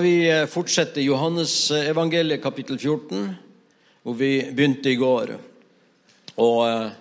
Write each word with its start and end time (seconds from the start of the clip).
Vi 0.00 0.30
eh, 0.30 0.46
fortsetter 0.48 1.02
Johannes 1.04 1.70
eh, 1.74 1.90
evangeliet 1.90 2.40
kapittel 2.40 2.78
14, 2.78 3.34
hvor 4.00 4.14
vi 4.16 4.30
begynte 4.48 4.88
i 4.88 4.96
går. 4.96 5.32
Og 6.40 6.60
eh, 6.64 6.92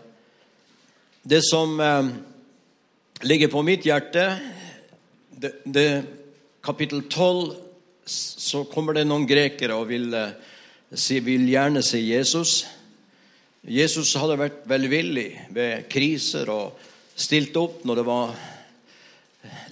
det 1.24 1.40
som 1.48 1.78
ligger 3.24 3.52
på 3.54 3.62
mitt 3.64 3.88
hjerte, 3.88 4.26
det, 5.32 5.54
det 5.64 5.86
kapittel 6.66 7.06
12, 7.08 7.54
så 8.04 8.66
kommer 8.68 8.98
det 8.98 9.06
noen 9.08 9.30
grekere 9.30 9.80
og 9.80 9.88
vil, 9.94 10.12
vil 11.30 11.48
gjerne 11.54 11.86
si 11.86 12.04
Jesus. 12.10 12.66
Jesus 13.64 14.12
hadde 14.20 14.40
vært 14.42 14.68
velvillig 14.68 15.30
ved 15.56 15.88
kriser 15.92 16.52
og 16.52 16.84
stilt 17.16 17.56
opp 17.62 17.86
når 17.88 18.02
det 18.02 18.08
var 18.12 18.38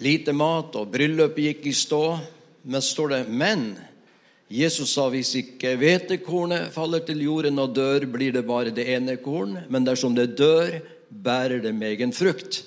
lite 0.05 0.35
mat 0.37 0.79
og 0.79 0.91
bryllupet 0.95 1.47
gikk 1.49 1.71
i 1.73 1.77
stå. 1.83 2.03
Men 2.67 2.81
står 2.83 3.09
det 3.09 3.25
'men'. 3.29 3.77
Jesus 4.51 4.93
sa 4.95 5.09
hvis 5.11 5.33
ikke 5.35 5.75
hvetekornet 5.75 6.71
faller 6.71 6.99
til 7.03 7.21
jorden 7.23 7.59
og 7.59 7.75
dør, 7.75 8.05
blir 8.07 8.31
det 8.31 8.45
bare 8.47 8.71
det 8.71 8.87
ene 8.95 9.17
korn. 9.19 9.57
Men 9.69 9.85
dersom 9.85 10.15
det 10.15 10.37
dør, 10.37 10.79
bærer 11.11 11.61
det 11.63 11.75
megen 11.75 12.13
frukt. 12.13 12.63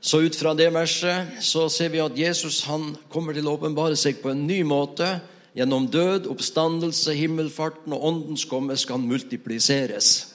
Så 0.00 0.20
ut 0.20 0.36
fra 0.36 0.52
det 0.54 0.68
verset 0.72 1.40
så 1.40 1.68
ser 1.68 1.88
vi 1.88 2.02
at 2.04 2.18
Jesus 2.18 2.64
han 2.68 2.96
kommer 3.08 3.32
til 3.32 3.48
å 3.48 3.56
åpenbare 3.56 3.96
seg 3.96 4.20
på 4.20 4.34
en 4.34 4.46
ny 4.46 4.62
måte. 4.62 5.20
Gjennom 5.56 5.86
død, 5.88 6.26
oppstandelse, 6.28 7.14
himmelfarten 7.14 7.92
og 7.92 8.04
åndens 8.04 8.44
komme 8.44 8.76
skal 8.76 8.98
han 8.98 9.08
multipliseres. 9.08 10.34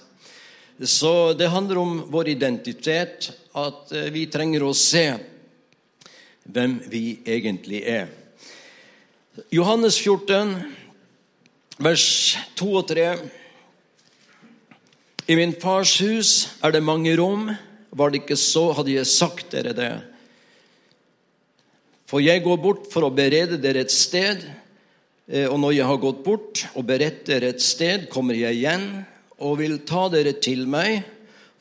Så 0.81 1.33
det 1.33 1.51
handler 1.51 1.77
om 1.77 1.97
vår 2.09 2.29
identitet, 2.29 3.31
at 3.53 3.91
eh, 3.91 4.09
vi 4.15 4.29
trenger 4.31 4.63
å 4.63 4.73
se 4.73 5.11
hvem 6.49 6.79
vi 6.89 7.19
egentlig 7.27 7.83
er. 7.83 8.07
Johannes 9.53 9.99
14, 10.01 10.55
vers 11.77 12.05
2 12.57 12.69
og 12.79 12.87
3. 12.89 13.09
I 15.29 15.35
min 15.37 15.53
fars 15.61 15.91
hus 16.01 16.31
er 16.65 16.73
det 16.73 16.81
mange 16.81 17.13
rom. 17.19 17.51
Var 17.93 18.09
det 18.09 18.23
ikke 18.23 18.37
så, 18.39 18.71
hadde 18.73 18.95
jeg 18.95 19.09
sagt 19.09 19.53
dere 19.53 19.75
det. 19.77 19.91
For 22.09 22.25
jeg 22.25 22.41
går 22.41 22.57
bort 22.57 22.89
for 22.89 23.05
å 23.05 23.13
berede 23.13 23.61
dere 23.61 23.85
et 23.85 23.93
sted. 23.93 24.41
Eh, 25.29 25.45
og 25.45 25.59
når 25.61 25.77
jeg 25.77 25.89
har 25.91 26.01
gått 26.01 26.25
bort 26.25 26.65
og 26.73 26.89
beredt 26.89 27.21
dere 27.29 27.53
et 27.53 27.61
sted, 27.61 28.09
kommer 28.09 28.33
jeg 28.33 28.57
igjen 28.57 28.89
og 29.37 29.59
vil 29.61 29.77
ta 29.85 30.07
dere 30.11 30.33
til 30.41 30.65
meg, 30.67 31.05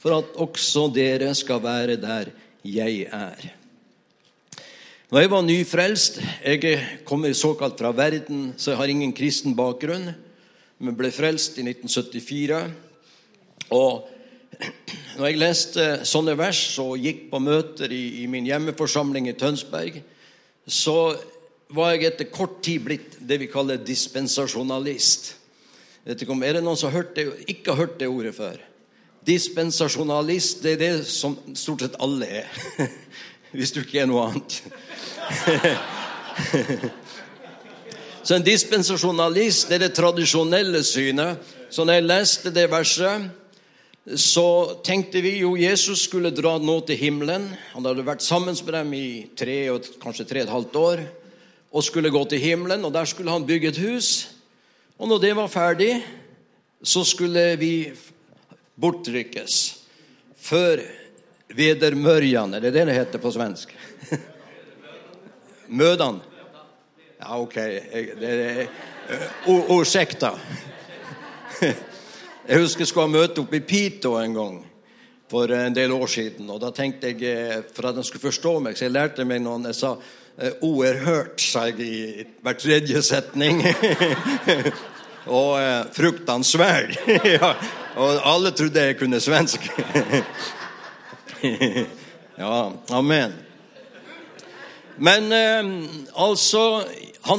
for 0.00 0.16
at 0.22 0.40
også 0.40 0.88
dere 0.94 1.30
skal 1.36 1.60
være 1.62 2.00
der 2.00 2.32
jeg 2.64 3.04
er. 3.12 3.57
Når 5.08 5.22
jeg 5.22 5.30
var 5.32 5.44
nyfrelst 5.46 6.18
Jeg 6.44 6.80
kommer 7.08 7.32
såkalt 7.32 7.78
fra 7.80 7.94
verden, 7.96 8.52
så 8.56 8.70
jeg 8.70 8.76
har 8.76 8.90
ingen 8.92 9.12
kristen 9.16 9.54
bakgrunn. 9.56 10.10
Men 10.78 10.96
ble 10.96 11.08
frelst 11.10 11.56
i 11.56 11.64
1974. 11.64 12.58
Og 13.72 14.04
når 15.16 15.24
jeg 15.24 15.40
leste 15.40 15.86
sånne 16.04 16.34
vers 16.36 16.60
og 16.82 17.00
gikk 17.00 17.30
på 17.30 17.40
møter 17.40 17.88
i, 17.88 18.20
i 18.20 18.26
min 18.28 18.44
hjemmeforsamling 18.46 19.30
i 19.30 19.36
Tønsberg, 19.38 19.96
så 20.68 21.16
var 21.72 21.94
jeg 21.94 22.10
etter 22.10 22.28
kort 22.28 22.60
tid 22.64 22.84
blitt 22.84 23.16
det 23.24 23.40
vi 23.40 23.48
kaller 23.48 23.80
dispensasjonalist. 23.80 25.32
Om, 26.04 26.44
er 26.44 26.58
det 26.58 26.64
noen 26.66 26.76
som 26.76 26.92
har 26.92 27.08
det, 27.16 27.30
ikke 27.48 27.72
har 27.72 27.86
hørt 27.86 27.96
det 28.00 28.12
ordet 28.12 28.36
før? 28.36 28.60
Dispensasjonalist 29.24 30.62
det 30.64 30.76
er 30.76 30.84
det 30.84 30.92
som 31.08 31.40
stort 31.56 31.86
sett 31.86 31.96
alle 31.96 32.28
er. 32.44 32.60
Hvis 33.52 33.72
du 33.72 33.80
ikke 33.80 34.00
er 34.02 34.06
noe 34.10 34.26
annet. 34.28 34.52
Så 38.28 38.36
en 38.36 38.44
dispensasjonalist 38.44 39.70
er 39.72 39.78
det 39.80 39.96
tradisjonelle 39.96 40.82
synet. 40.84 41.40
Så 41.72 41.84
når 41.84 41.92
jeg 41.96 42.08
leste 42.08 42.50
det 42.52 42.66
verset, 42.68 43.30
så 44.16 44.76
tenkte 44.84 45.20
vi 45.24 45.38
jo 45.42 45.54
Jesus 45.56 46.02
skulle 46.08 46.32
dra 46.32 46.58
nå 46.60 46.78
til 46.88 47.00
himmelen. 47.00 47.48
Han 47.74 47.88
hadde 47.88 48.04
vært 48.04 48.24
sammen 48.24 48.56
med 48.56 48.74
dem 48.74 48.92
i 48.96 49.08
tre 49.36 49.56
kanskje 50.00 50.28
tre 50.28 50.42
og 50.42 50.46
et 50.46 50.54
halvt 50.54 50.76
år 50.80 51.02
og 51.68 51.84
skulle 51.84 52.12
gå 52.12 52.22
til 52.28 52.40
himmelen. 52.40 52.84
og 52.84 52.92
Der 52.92 53.04
skulle 53.04 53.32
han 53.32 53.46
bygge 53.46 53.68
et 53.68 53.80
hus. 53.80 54.28
Og 54.98 55.08
når 55.08 55.18
det 55.24 55.36
var 55.36 55.52
ferdig, 55.52 56.04
så 56.82 57.04
skulle 57.04 57.56
vi 57.56 57.92
bortrykkes 58.80 59.76
før 60.36 60.80
vedermørjan. 61.54 62.54
Er 62.54 62.60
det 62.60 62.72
det 62.72 62.86
det 62.86 62.96
heter 62.96 63.18
på 63.18 63.32
svensk? 63.32 63.72
Mødan? 65.68 66.20
Ja, 67.18 67.38
OK. 67.38 67.56
Ursäkta. 69.46 70.32
Jeg 72.48 72.60
husker 72.62 72.80
jeg 72.84 72.88
skulle 72.88 73.08
ha 73.08 73.12
møte 73.12 73.42
oppe 73.42 73.58
i 73.58 73.64
Pito 73.64 74.14
en 74.16 74.34
gang 74.36 74.58
for 75.28 75.52
en 75.52 75.74
del 75.76 75.92
år 75.92 76.06
siden. 76.06 76.50
og 76.50 76.60
Da 76.60 76.70
tenkte 76.70 77.10
jeg, 77.10 77.22
eh, 77.22 77.62
for 77.74 77.88
at 77.88 77.94
han 77.94 78.04
skulle 78.04 78.22
forstå 78.22 78.58
meg, 78.60 78.76
så 78.76 78.86
jeg 78.86 78.92
lærte 78.92 79.24
meg 79.24 79.42
noen 79.42 79.66
Jeg 79.66 79.74
sa 79.74 79.96
eh, 80.38 80.52
'O 80.62 80.82
er 80.82 81.04
hørt', 81.04 81.40
sa 81.40 81.66
jeg 81.66 81.80
i 81.80 82.24
hver 82.42 82.52
tredje 82.52 83.02
setning. 83.02 83.62
og 85.26 85.60
'fruktansvær'. 85.92 86.96
ja, 87.40 87.54
og 87.96 88.20
alle 88.24 88.50
trodde 88.50 88.80
jeg 88.80 88.98
kunne 88.98 89.20
svensk. 89.20 89.60
ja, 92.42 92.72
amen. 92.90 93.32
Men 94.98 95.32
eh, 95.32 95.90
altså 96.18 96.84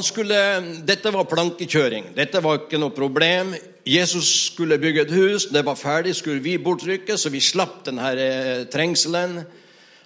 skulle, 0.02 0.38
Dette 0.86 1.12
var 1.12 1.28
plankekjøring. 1.28 2.12
Dette 2.16 2.40
var 2.44 2.62
ikke 2.62 2.80
noe 2.80 2.94
problem. 2.96 3.52
Jesus 3.84 4.28
skulle 4.50 4.80
bygge 4.80 5.04
et 5.04 5.12
hus. 5.12 5.48
Det 5.52 5.64
var 5.66 5.76
ferdig, 5.76 6.14
skulle 6.16 6.40
vi 6.44 6.58
bortrykke, 6.58 7.16
så 7.18 7.32
vi 7.32 7.42
slapp 7.44 7.82
denne 7.88 8.12
eh, 8.16 8.66
trengselen. 8.72 9.40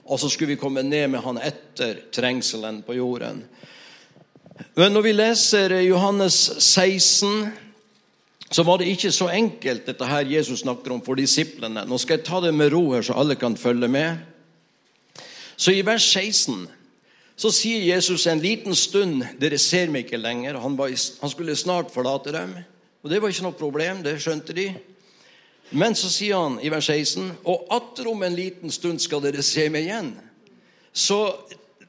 Og 0.05 0.21
så 0.21 0.29
skulle 0.29 0.55
vi 0.55 0.61
komme 0.61 0.83
ned 0.85 1.09
med 1.15 1.23
han 1.25 1.39
etter 1.41 2.03
trengselen 2.13 2.83
på 2.85 2.99
jorden. 2.99 3.45
Men 4.79 4.93
når 4.95 5.03
vi 5.07 5.13
leser 5.15 5.73
Johannes 5.83 6.37
16, 6.59 7.64
så 8.55 8.63
var 8.63 8.79
det 8.79 8.87
ikke 8.87 9.11
så 9.11 9.27
enkelt, 9.35 9.87
dette 9.87 10.07
her 10.07 10.29
Jesus 10.31 10.61
snakker 10.63 10.93
om 10.95 11.01
for 11.03 11.19
disiplene. 11.19 11.83
Nå 11.91 11.97
skal 11.99 12.21
jeg 12.21 12.27
ta 12.29 12.39
det 12.45 12.53
med 12.55 12.71
ro 12.71 12.85
her, 12.93 13.03
så 13.03 13.17
alle 13.19 13.35
kan 13.35 13.57
følge 13.59 13.89
med. 13.91 14.21
Så 15.57 15.73
i 15.75 15.83
vers 15.83 16.05
16 16.07 16.69
så 17.35 17.51
sier 17.51 17.83
Jesus 17.83 18.29
en 18.31 18.39
liten 18.39 18.77
stund 18.79 19.25
'Dere 19.41 19.59
ser 19.59 19.91
meg 19.91 20.05
ikke 20.05 20.23
lenger'. 20.23 20.61
Han, 20.63 20.79
var, 20.79 20.93
han 21.21 21.31
skulle 21.31 21.57
snart 21.57 21.91
forlate 21.91 22.33
dem. 22.33 22.55
Og 23.03 23.11
Det 23.11 23.23
var 23.23 23.29
ikke 23.29 23.43
noe 23.43 23.59
problem, 23.59 24.03
det 24.03 24.23
skjønte 24.23 24.53
de. 24.53 24.75
Men 25.71 25.95
så 25.95 26.11
sier 26.11 26.39
han 26.39 26.61
i 26.63 26.71
vers 26.71 26.87
16.: 26.87 27.33
Og 27.45 27.67
atter 27.71 28.09
om 28.09 28.23
en 28.23 28.37
liten 28.37 28.71
stund 28.71 29.01
skal 29.01 29.23
dere 29.23 29.43
se 29.43 29.69
meg 29.69 29.83
igjen. 29.83 30.15
Så 30.93 31.35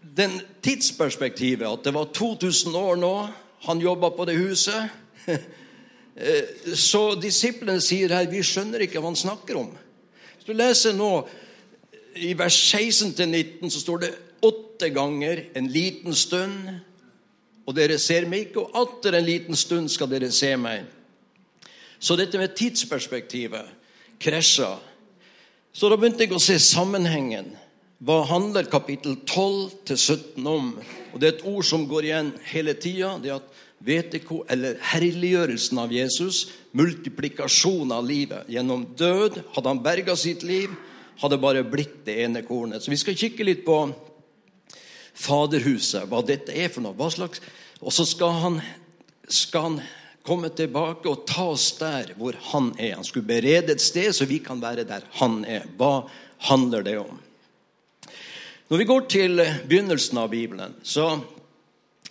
den 0.02 0.42
tidsperspektivet, 0.62 1.68
at 1.68 1.84
det 1.84 1.94
var 1.94 2.06
2000 2.06 2.76
år 2.76 2.96
nå 2.96 3.30
han 3.68 3.82
jobba 3.82 4.10
på 4.10 4.26
det 4.26 4.38
huset 4.38 4.90
Så 6.16 7.02
disiplene 7.20 7.82
sier 7.84 8.14
her 8.16 8.30
vi 8.32 8.44
skjønner 8.46 8.86
ikke 8.86 9.02
hva 9.02 9.12
han 9.12 9.20
snakker 9.20 9.60
om. 9.60 9.72
Hvis 10.38 10.48
du 10.48 10.54
leser 10.56 10.96
nå 10.96 11.10
i 12.16 12.32
vers 12.40 12.56
16-19, 12.72 13.68
så 13.74 13.82
står 13.82 14.04
det 14.06 14.12
åtte 14.46 14.90
ganger 14.96 15.46
en 15.58 15.68
liten 15.72 16.16
stund, 16.16 16.70
og 17.66 17.76
dere 17.76 17.98
ser 18.00 18.28
meg 18.30 18.48
ikke, 18.48 18.64
og 18.64 18.78
atter 18.78 19.18
en 19.18 19.26
liten 19.26 19.58
stund 19.58 19.90
skal 19.92 20.12
dere 20.12 20.30
se 20.32 20.54
meg. 20.60 20.86
Så 22.00 22.16
dette 22.20 22.40
med 22.40 22.56
tidsperspektivet 22.56 23.72
krasja. 24.22 24.76
Så 25.76 25.90
da 25.90 25.98
begynte 26.00 26.24
jeg 26.24 26.36
å 26.36 26.40
se 26.40 26.56
sammenhengen. 26.62 27.50
Hva 28.06 28.22
handler 28.30 28.68
kapittel 28.70 29.18
12 29.26 29.88
til 29.90 29.98
17 29.98 30.48
om? 30.48 30.74
Og 31.14 31.20
Det 31.20 31.28
er 31.28 31.34
et 31.38 31.48
ord 31.48 31.64
som 31.64 31.88
går 31.88 32.08
igjen 32.08 32.32
hele 32.52 32.76
tida. 32.76 33.16
Det 33.20 33.32
er 33.32 33.40
at 33.40 33.65
VTK, 33.84 34.32
eller 34.50 34.80
herliggjørelsen 34.94 35.80
av 35.82 35.94
Jesus, 35.94 36.46
multiplikasjon 36.76 37.92
av 37.92 38.06
livet. 38.08 38.48
Gjennom 38.52 38.86
død 38.98 39.42
hadde 39.56 39.72
han 39.72 39.84
berga 39.84 40.16
sitt 40.20 40.44
liv, 40.48 40.72
hadde 41.22 41.40
bare 41.42 41.64
blitt 41.68 42.04
det 42.08 42.18
ene 42.24 42.44
kornet. 42.46 42.84
Så 42.84 42.92
vi 42.92 43.00
skal 43.00 43.18
kikke 43.20 43.48
litt 43.48 43.66
på 43.68 43.80
Faderhuset, 45.16 46.10
hva 46.12 46.20
dette 46.28 46.56
er 46.56 46.72
for 46.72 46.84
noe. 46.86 46.96
hva 46.98 47.12
slags... 47.12 47.44
Og 47.86 47.94
så 47.94 48.06
skal 48.08 48.34
han, 48.42 48.58
skal 49.28 49.66
han 49.68 49.78
komme 50.26 50.50
tilbake 50.56 51.12
og 51.12 51.26
ta 51.30 51.50
oss 51.54 51.70
der 51.78 52.16
hvor 52.18 52.36
han 52.52 52.72
er. 52.80 52.96
Han 52.98 53.06
skulle 53.08 53.28
berede 53.28 53.76
et 53.76 53.84
sted 53.84 54.16
så 54.16 54.28
vi 54.28 54.40
kan 54.44 54.62
være 54.64 54.88
der 54.88 55.06
han 55.20 55.44
er. 55.46 55.68
Hva 55.78 56.08
handler 56.50 56.86
det 56.86 56.98
om? 57.04 57.20
Når 58.72 58.82
vi 58.82 58.88
går 58.90 59.04
til 59.12 59.44
begynnelsen 59.70 60.18
av 60.18 60.32
Bibelen, 60.32 60.74
så 60.82 61.20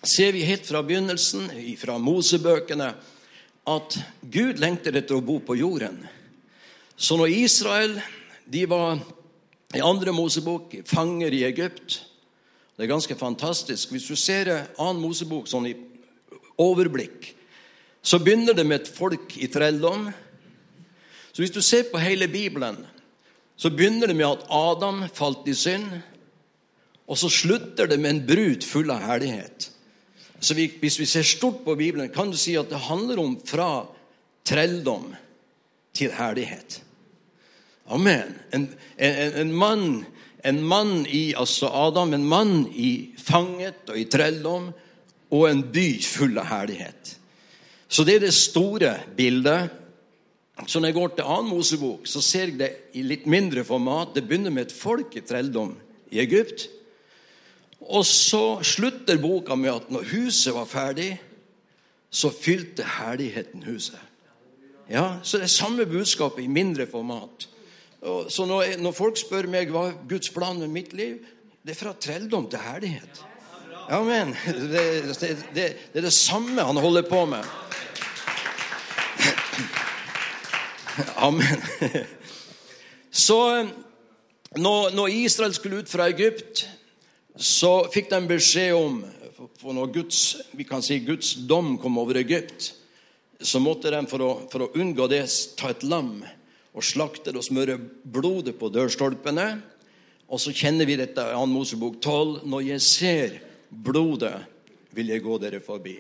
ser 0.09 0.33
vi 0.37 0.45
helt 0.45 0.67
fra 0.67 0.83
begynnelsen, 0.85 1.49
fra 1.81 1.99
Mosebøkene, 1.99 2.93
at 3.65 3.99
Gud 4.21 4.61
lengter 4.61 4.97
etter 4.99 5.17
å 5.17 5.25
bo 5.25 5.39
på 5.41 5.57
jorden. 5.57 6.03
Så 6.97 7.17
når 7.17 7.33
Israel 7.33 7.95
de 8.45 8.67
var 8.69 8.99
i 9.75 9.81
andre 9.83 10.13
Mosebok 10.13 10.77
fanger 10.87 11.33
i 11.33 11.47
Egypt 11.49 12.03
det 12.75 12.85
er 12.85 12.91
ganske 12.91 13.15
fantastisk. 13.15 13.93
Hvis 13.95 14.09
du 14.11 14.17
ser 14.19 14.51
annen 14.51 15.03
Mosebok 15.03 15.47
sånn 15.47 15.69
i 15.71 15.77
overblikk, 16.59 17.31
så 18.03 18.19
begynner 18.19 18.57
det 18.57 18.65
med 18.67 18.83
et 18.83 18.91
folk 18.91 19.37
i 19.39 19.49
trelldom. 19.49 20.09
Så 21.31 21.43
hvis 21.43 21.55
du 21.55 21.63
ser 21.63 21.87
på 21.91 22.03
hele 22.03 22.27
Bibelen, 22.29 22.81
så 23.57 23.71
begynner 23.71 24.11
det 24.11 24.19
med 24.19 24.27
at 24.27 24.49
Adam 24.51 25.05
falt 25.15 25.47
i 25.49 25.55
synd. 25.55 25.87
Og 27.07 27.21
så 27.21 27.31
slutter 27.31 27.87
det 27.87 28.01
med 28.01 28.11
en 28.11 28.27
brud 28.27 28.67
full 28.67 28.91
av 28.91 29.07
herlighet. 29.07 29.71
Så 30.45 30.55
vi, 30.55 30.67
Hvis 30.81 31.01
vi 31.01 31.07
ser 31.07 31.23
stort 31.25 31.65
på 31.65 31.75
Bibelen, 31.75 32.11
kan 32.13 32.31
du 32.31 32.37
si 32.37 32.57
at 32.61 32.69
det 32.69 32.83
handler 32.85 33.21
om 33.23 33.39
fra 33.47 33.87
trelldom 34.45 35.15
til 35.97 36.13
herlighet. 36.13 36.83
Amen. 37.89 38.35
En, 38.53 38.67
en, 38.99 39.33
en, 39.41 39.53
mann, 39.53 40.05
en 40.45 40.61
mann 40.61 41.07
i 41.09 41.33
altså 41.37 41.71
Adam, 41.73 42.13
en 42.13 42.29
mann 42.29 42.67
i 42.69 43.15
fanget 43.17 43.89
og 43.89 43.99
i 44.01 44.05
trelldom, 44.05 44.69
og 45.33 45.49
en 45.49 45.65
by 45.73 45.89
full 46.05 46.37
av 46.39 46.51
herlighet. 46.53 47.17
Så 47.89 48.05
det 48.05 48.19
er 48.19 48.27
det 48.27 48.37
store 48.37 48.95
bildet. 49.17 49.73
Så 50.67 50.81
når 50.81 50.93
jeg 50.93 51.01
går 51.01 51.17
til 51.17 51.29
annen 51.39 51.53
Mosebok, 51.55 52.05
så 52.07 52.21
ser 52.21 52.53
jeg 52.53 52.61
det 52.61 52.73
i 52.93 53.03
litt 53.07 53.25
mindre 53.27 53.65
format. 53.65 54.13
Det 54.13 54.27
begynner 54.29 54.53
med 54.53 54.69
et 54.69 54.77
folk 54.77 55.17
i 55.17 55.25
trelldom 55.25 55.73
i 56.13 56.21
Egypt. 56.21 56.69
Og 57.85 58.07
så 58.07 58.63
slutter 58.65 59.21
boka 59.21 59.55
med 59.55 59.75
at 59.75 59.91
når 59.93 60.07
huset 60.15 60.55
var 60.55 60.69
ferdig, 60.69 61.11
så 62.15 62.31
fylte 62.31 62.87
herligheten 62.99 63.63
huset. 63.67 63.99
Ja, 64.91 65.17
Så 65.23 65.37
det 65.37 65.45
er 65.45 65.53
samme 65.53 65.87
budskapet 65.87 66.45
i 66.45 66.47
mindre 66.47 66.87
format. 66.87 67.49
Og 68.01 68.33
så 68.33 68.45
når, 68.45 68.63
jeg, 68.63 68.77
når, 68.85 68.93
folk 68.93 69.17
spør 69.17 69.49
meg 69.49 69.71
hva 69.73 69.87
er 69.89 70.01
Guds 70.09 70.29
plan 70.31 70.59
med 70.61 70.69
mitt 70.69 70.93
liv, 70.93 71.23
det 71.65 71.73
er 71.73 71.79
fra 71.79 71.95
trelldom 71.97 72.51
til 72.53 72.61
herlighet. 72.61 73.23
Amen. 73.89 74.35
Det, 74.45 74.85
det, 75.09 75.31
det, 75.55 75.65
det 75.93 76.01
er 76.01 76.05
det 76.05 76.13
samme 76.13 76.63
han 76.63 76.77
holder 76.77 77.09
på 77.09 77.25
med. 77.25 77.45
Amen. 81.17 81.65
Så 83.11 83.67
når, 84.57 84.91
når 84.95 85.07
Israel 85.07 85.55
skulle 85.55 85.83
ut 85.83 85.91
fra 85.91 86.09
Egypt, 86.13 86.69
så 87.35 87.73
fikk 87.91 88.13
de 88.13 88.21
beskjed 88.31 88.75
om 88.79 89.01
for 89.59 89.75
når 89.75 89.93
Guds, 89.95 90.21
vi 90.55 90.65
kan 90.67 90.83
si 90.85 91.01
Guds 91.05 91.35
dom 91.49 91.75
kom 91.83 91.99
over 91.99 92.19
Egypt, 92.21 92.73
så 93.41 93.61
måtte 93.61 93.91
de 93.93 94.01
for 94.09 94.23
å, 94.23 94.31
for 94.53 94.65
å 94.65 94.73
unngå 94.79 95.09
det 95.11 95.25
ta 95.59 95.73
et 95.73 95.85
lam 95.87 96.23
og 96.75 96.87
slakte 96.87 97.33
det 97.33 97.41
og 97.41 97.47
smøre 97.47 97.77
blodet 97.79 98.57
på 98.59 98.71
dørstolpene. 98.73 99.49
Og 100.31 100.41
så 100.41 100.55
kjenner 100.57 100.89
vi 100.89 100.97
dette 100.99 101.23
i 101.23 101.35
2. 101.37 101.45
Mosebok 101.51 102.01
12. 102.01 102.47
Når 102.51 102.65
jeg 102.67 102.83
ser 102.83 103.37
blodet, 103.69 104.35
vil 104.95 105.13
jeg 105.13 105.23
gå 105.23 105.39
dere 105.43 105.61
forbi. 105.63 105.99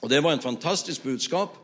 Og 0.00 0.10
Det 0.10 0.22
var 0.22 0.34
en 0.34 0.42
fantastisk 0.42 1.02
budskap, 1.04 1.56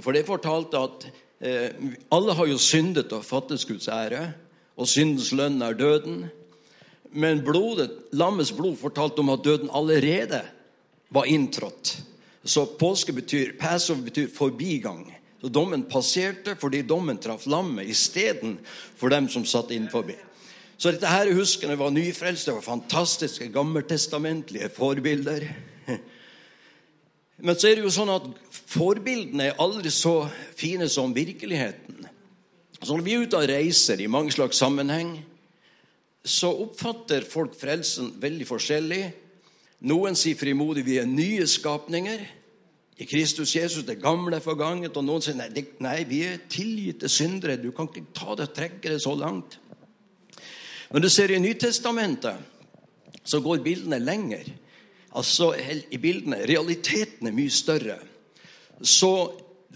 for 0.00 0.12
det 0.14 0.26
fortalte 0.26 0.80
at 0.80 1.06
eh, 1.40 1.70
alle 2.12 2.34
har 2.34 2.48
jo 2.48 2.58
syndet 2.58 3.12
og 3.12 3.24
fattet 3.26 3.66
Guds 3.68 3.88
ære, 3.88 4.32
og 4.78 4.88
syndens 4.88 5.32
lønn 5.32 5.62
er 5.62 5.76
døden. 5.78 6.28
Men 7.10 7.44
blodet, 7.44 7.90
lammets 8.12 8.52
blod 8.52 8.76
fortalte 8.80 9.22
om 9.22 9.32
at 9.32 9.44
døden 9.44 9.70
allerede 9.72 10.42
var 11.08 11.24
inntrådt. 11.24 11.96
Så 12.44 12.66
påske 12.78 13.12
betyr, 13.12 13.56
Passover 13.60 14.02
betyr 14.08 14.28
forbigang. 14.34 15.06
Så 15.40 15.48
Dommen 15.48 15.84
passerte 15.90 16.56
fordi 16.58 16.82
dommen 16.82 17.18
traff 17.22 17.46
lammet 17.46 17.88
istedenfor 17.88 19.12
dem 19.12 19.28
som 19.28 19.44
satt 19.46 19.70
innenfor. 19.70 20.10
Så 20.78 20.92
dette 20.94 21.10
her 21.10 21.30
huskene 21.34 21.76
var 21.78 21.90
nyfrelste, 21.90 22.54
var 22.54 22.62
fantastiske 22.62 23.48
gammeltestamentlige 23.54 24.70
forbilder. 24.74 25.46
Men 27.38 27.58
så 27.58 27.70
er 27.70 27.78
det 27.78 27.86
jo 27.86 27.94
sånn 27.94 28.10
at 28.10 28.26
forbildene 28.50 29.50
er 29.50 29.60
aldri 29.62 29.90
så 29.94 30.20
fine 30.58 30.88
som 30.90 31.14
virkeligheten. 31.14 32.06
Så 32.82 32.94
når 32.94 33.04
vi 33.06 33.14
er 33.14 33.26
ute 33.26 33.38
og 33.38 33.50
reiser 33.50 34.00
i 34.02 34.10
mange 34.10 34.34
slags 34.34 34.58
sammenheng, 34.58 35.16
så 36.24 36.50
oppfatter 36.64 37.24
folk 37.26 37.54
frelsen 37.58 38.12
veldig 38.20 38.46
forskjellig. 38.48 39.02
Noen 39.88 40.16
sier 40.18 40.38
frimodig 40.38 40.84
vi 40.86 40.98
er 40.98 41.06
nye 41.06 41.46
skapninger 41.46 42.24
i 42.98 43.06
Kristus 43.06 43.54
Jesus. 43.54 43.86
Det 43.86 44.00
gamle 44.02 44.38
er 44.38 44.44
forganget. 44.44 44.96
Og 44.98 45.06
noen 45.06 45.22
sier 45.24 45.38
nei, 45.38 45.48
det, 45.54 45.64
nei, 45.84 46.02
vi 46.08 46.24
er 46.26 46.42
tilgitte 46.50 47.10
syndere. 47.12 47.58
Du 47.60 47.70
kan 47.74 47.90
ikke 47.90 48.10
ta 48.16 48.34
det 48.38 48.50
trekke 48.56 48.90
det 48.90 49.00
så 49.04 49.14
langt. 49.18 49.60
Men 50.90 51.04
du 51.04 51.08
ser 51.12 51.30
i 51.30 51.40
Nytestamentet, 51.42 52.38
så 53.22 53.42
går 53.44 53.60
bildene 53.64 54.00
lenger. 54.00 54.46
Altså 55.18 55.52
i 55.56 56.00
bildene, 56.00 56.40
Realiteten 56.48 57.28
er 57.28 57.36
mye 57.36 57.52
større. 57.52 57.98
Så 58.80 59.12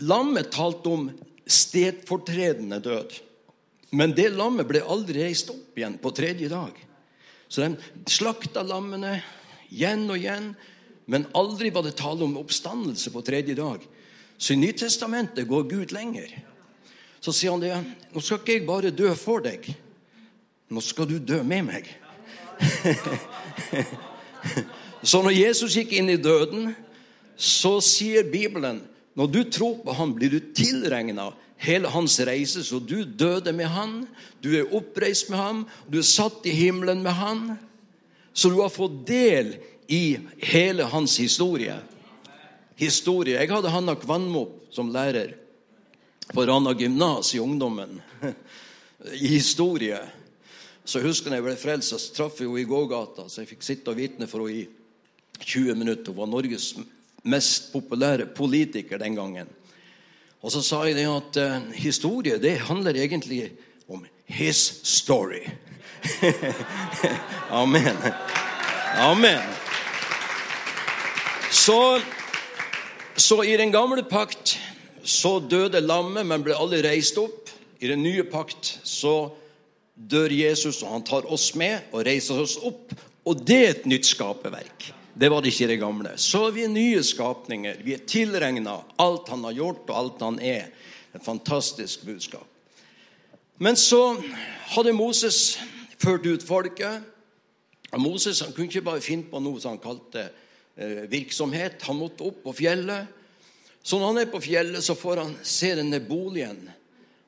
lammet 0.03 0.51
talte 0.55 0.89
om 0.89 1.11
stedfortredende 1.47 2.81
død. 2.81 3.15
Men 3.93 4.15
det 4.17 4.31
lammet 4.33 4.69
ble 4.69 4.81
aldri 4.89 5.27
reist 5.27 5.51
opp 5.53 5.77
igjen 5.77 5.99
på 6.01 6.15
tredje 6.17 6.49
dag. 6.49 6.73
Så 7.49 7.61
de 7.61 7.77
slakta 8.09 8.63
lammene 8.65 9.19
igjen 9.69 10.07
og 10.09 10.17
igjen, 10.17 10.55
men 11.05 11.27
aldri 11.37 11.69
var 11.75 11.85
det 11.85 11.99
tale 11.99 12.25
om 12.25 12.39
oppstandelse 12.41 13.13
på 13.13 13.25
tredje 13.27 13.57
dag. 13.59 13.85
Så 14.39 14.55
i 14.55 14.63
Nytestamentet 14.63 15.49
går 15.49 15.69
Gud 15.69 15.93
lenger. 15.93 16.31
Så 17.21 17.35
sier 17.37 17.53
han 17.53 17.63
det. 17.63 17.75
Nå 18.15 18.23
skal 18.25 18.41
ikke 18.41 18.57
jeg 18.57 18.67
bare 18.67 18.95
dø 18.97 19.13
for 19.19 19.45
deg. 19.45 19.69
Nå 20.73 20.81
skal 20.81 21.11
du 21.11 21.19
dø 21.21 21.43
med 21.45 21.69
meg. 21.69 21.91
så 25.11 25.21
når 25.23 25.37
Jesus 25.37 25.77
gikk 25.77 25.93
inn 25.99 26.09
i 26.11 26.17
døden, 26.17 26.73
så 27.37 27.77
sier 27.85 28.25
Bibelen 28.25 28.81
når 29.19 29.29
du 29.29 29.43
tror 29.45 29.81
på 29.85 29.95
ham, 29.97 30.15
blir 30.17 30.33
du 30.33 30.53
tilregna 30.57 31.31
hele 31.63 31.91
hans 31.93 32.17
reise. 32.25 32.65
Så 32.65 32.81
du 32.81 33.05
døde 33.05 33.53
med 33.53 33.69
han, 33.73 34.07
du 34.41 34.55
er 34.57 34.73
oppreist 34.75 35.31
med 35.33 35.39
ham, 35.39 35.67
du 35.89 35.99
er 36.01 36.09
satt 36.09 36.47
i 36.49 36.55
himmelen 36.57 37.05
med 37.05 37.17
han. 37.19 37.45
Så 38.33 38.49
du 38.49 38.63
har 38.63 38.73
fått 38.73 39.03
del 39.07 39.57
i 39.93 40.17
hele 40.49 40.89
hans 40.89 41.19
historie. 41.21 41.77
Historie. 42.81 43.37
Jeg 43.37 43.53
hadde 43.53 43.73
Hanna 43.73 43.95
Kvanmop 44.01 44.73
som 44.73 44.89
lærer 44.93 45.37
på 46.33 46.47
Rana 46.49 46.73
gymnas 46.73 47.35
i 47.37 47.43
ungdommen. 47.43 48.01
I 49.13 49.27
historie. 49.35 50.01
Så 50.85 51.03
husker 51.05 51.29
jeg 51.29 51.37
da 51.37 51.41
jeg 51.43 51.47
ble 51.51 51.59
frelst, 51.61 51.93
så 51.93 52.15
traff 52.17 52.41
jeg 52.41 52.49
henne 52.49 52.65
i 52.65 52.71
gågata. 52.71 53.29
Så 53.29 53.43
jeg 53.43 53.53
fikk 53.53 53.67
sitte 53.67 53.93
og 53.93 54.01
vitne 54.01 54.27
for 54.31 54.49
henne 54.49 54.65
i 54.65 55.45
20 55.45 55.77
minutter. 55.77 56.15
Hun 56.15 56.23
var 56.23 56.33
Norges 56.33 56.73
mest 57.23 57.73
populære 57.73 58.27
politiker 58.35 58.99
den 58.99 59.17
gangen. 59.17 59.51
Og 60.43 60.51
så 60.53 60.63
sa 60.63 60.83
jeg 60.89 60.97
det 60.99 61.07
at 61.07 61.39
uh, 61.39 61.73
historie 61.75 62.39
det 62.43 62.59
handler 62.67 62.99
egentlig 62.99 63.53
om 63.89 64.05
his 64.27 64.81
story. 64.83 65.47
Amen. 67.63 67.97
Amen. 68.99 69.43
Så, 71.51 72.01
så, 73.17 73.43
i 73.43 73.57
den 73.57 73.73
gamle 73.73 74.03
pakt 74.03 74.59
så 75.05 75.39
døde 75.39 75.81
lammet, 75.81 76.27
men 76.27 76.43
ble 76.43 76.57
alle 76.59 76.83
reist 76.83 77.19
opp. 77.21 77.51
I 77.83 77.91
den 77.91 78.03
nye 78.03 78.25
pakt 78.27 78.79
så 78.87 79.31
dør 79.95 80.33
Jesus, 80.33 80.83
og 80.83 80.97
han 80.97 81.07
tar 81.07 81.29
oss 81.31 81.53
med 81.59 81.93
og 81.93 82.07
reiser 82.07 82.41
oss 82.43 82.57
opp. 82.59 82.95
Og 83.27 83.47
det 83.47 83.59
er 83.63 83.71
et 83.77 83.87
nytt 83.91 84.09
skaperverk. 84.11 84.91
Det 85.15 85.29
var 85.29 85.43
det 85.43 85.53
ikke 85.53 85.65
i 85.65 85.73
det 85.75 85.81
gamle. 85.83 86.15
Så 86.17 86.47
vi 86.55 86.65
er 86.65 86.73
nye 86.73 87.03
skapninger. 87.05 87.83
Vi 87.85 87.95
er 87.95 88.05
tilregna 88.09 88.79
alt 89.03 89.29
han 89.29 89.45
har 89.45 89.57
gjort, 89.59 89.85
og 89.91 89.97
alt 89.99 90.25
han 90.25 90.39
er. 90.41 90.71
Et 91.13 91.25
fantastisk 91.25 92.07
budskap. 92.09 92.47
Men 93.61 93.77
så 93.77 94.17
hadde 94.73 94.95
Moses 94.97 95.59
ført 96.01 96.27
ut 96.27 96.45
folket. 96.47 97.05
Moses 98.01 98.41
han 98.41 98.55
kunne 98.57 98.71
ikke 98.71 98.87
bare 98.87 99.05
finne 99.05 99.29
på 99.29 99.41
noe 99.45 99.61
som 99.61 99.75
han 99.75 99.83
kalte 99.83 100.25
eh, 100.77 101.05
virksomhet. 101.13 101.83
Han 101.87 102.01
måtte 102.01 102.25
opp 102.27 102.41
på 102.47 102.57
fjellet. 102.63 103.11
Så 103.83 103.99
når 103.99 104.13
han 104.15 104.23
er 104.23 104.33
på 104.33 104.41
fjellet, 104.41 104.81
så 104.85 104.97
får 104.97 105.21
han 105.25 105.35
se 105.45 105.75
denne 105.77 106.01
boligen. 106.01 106.65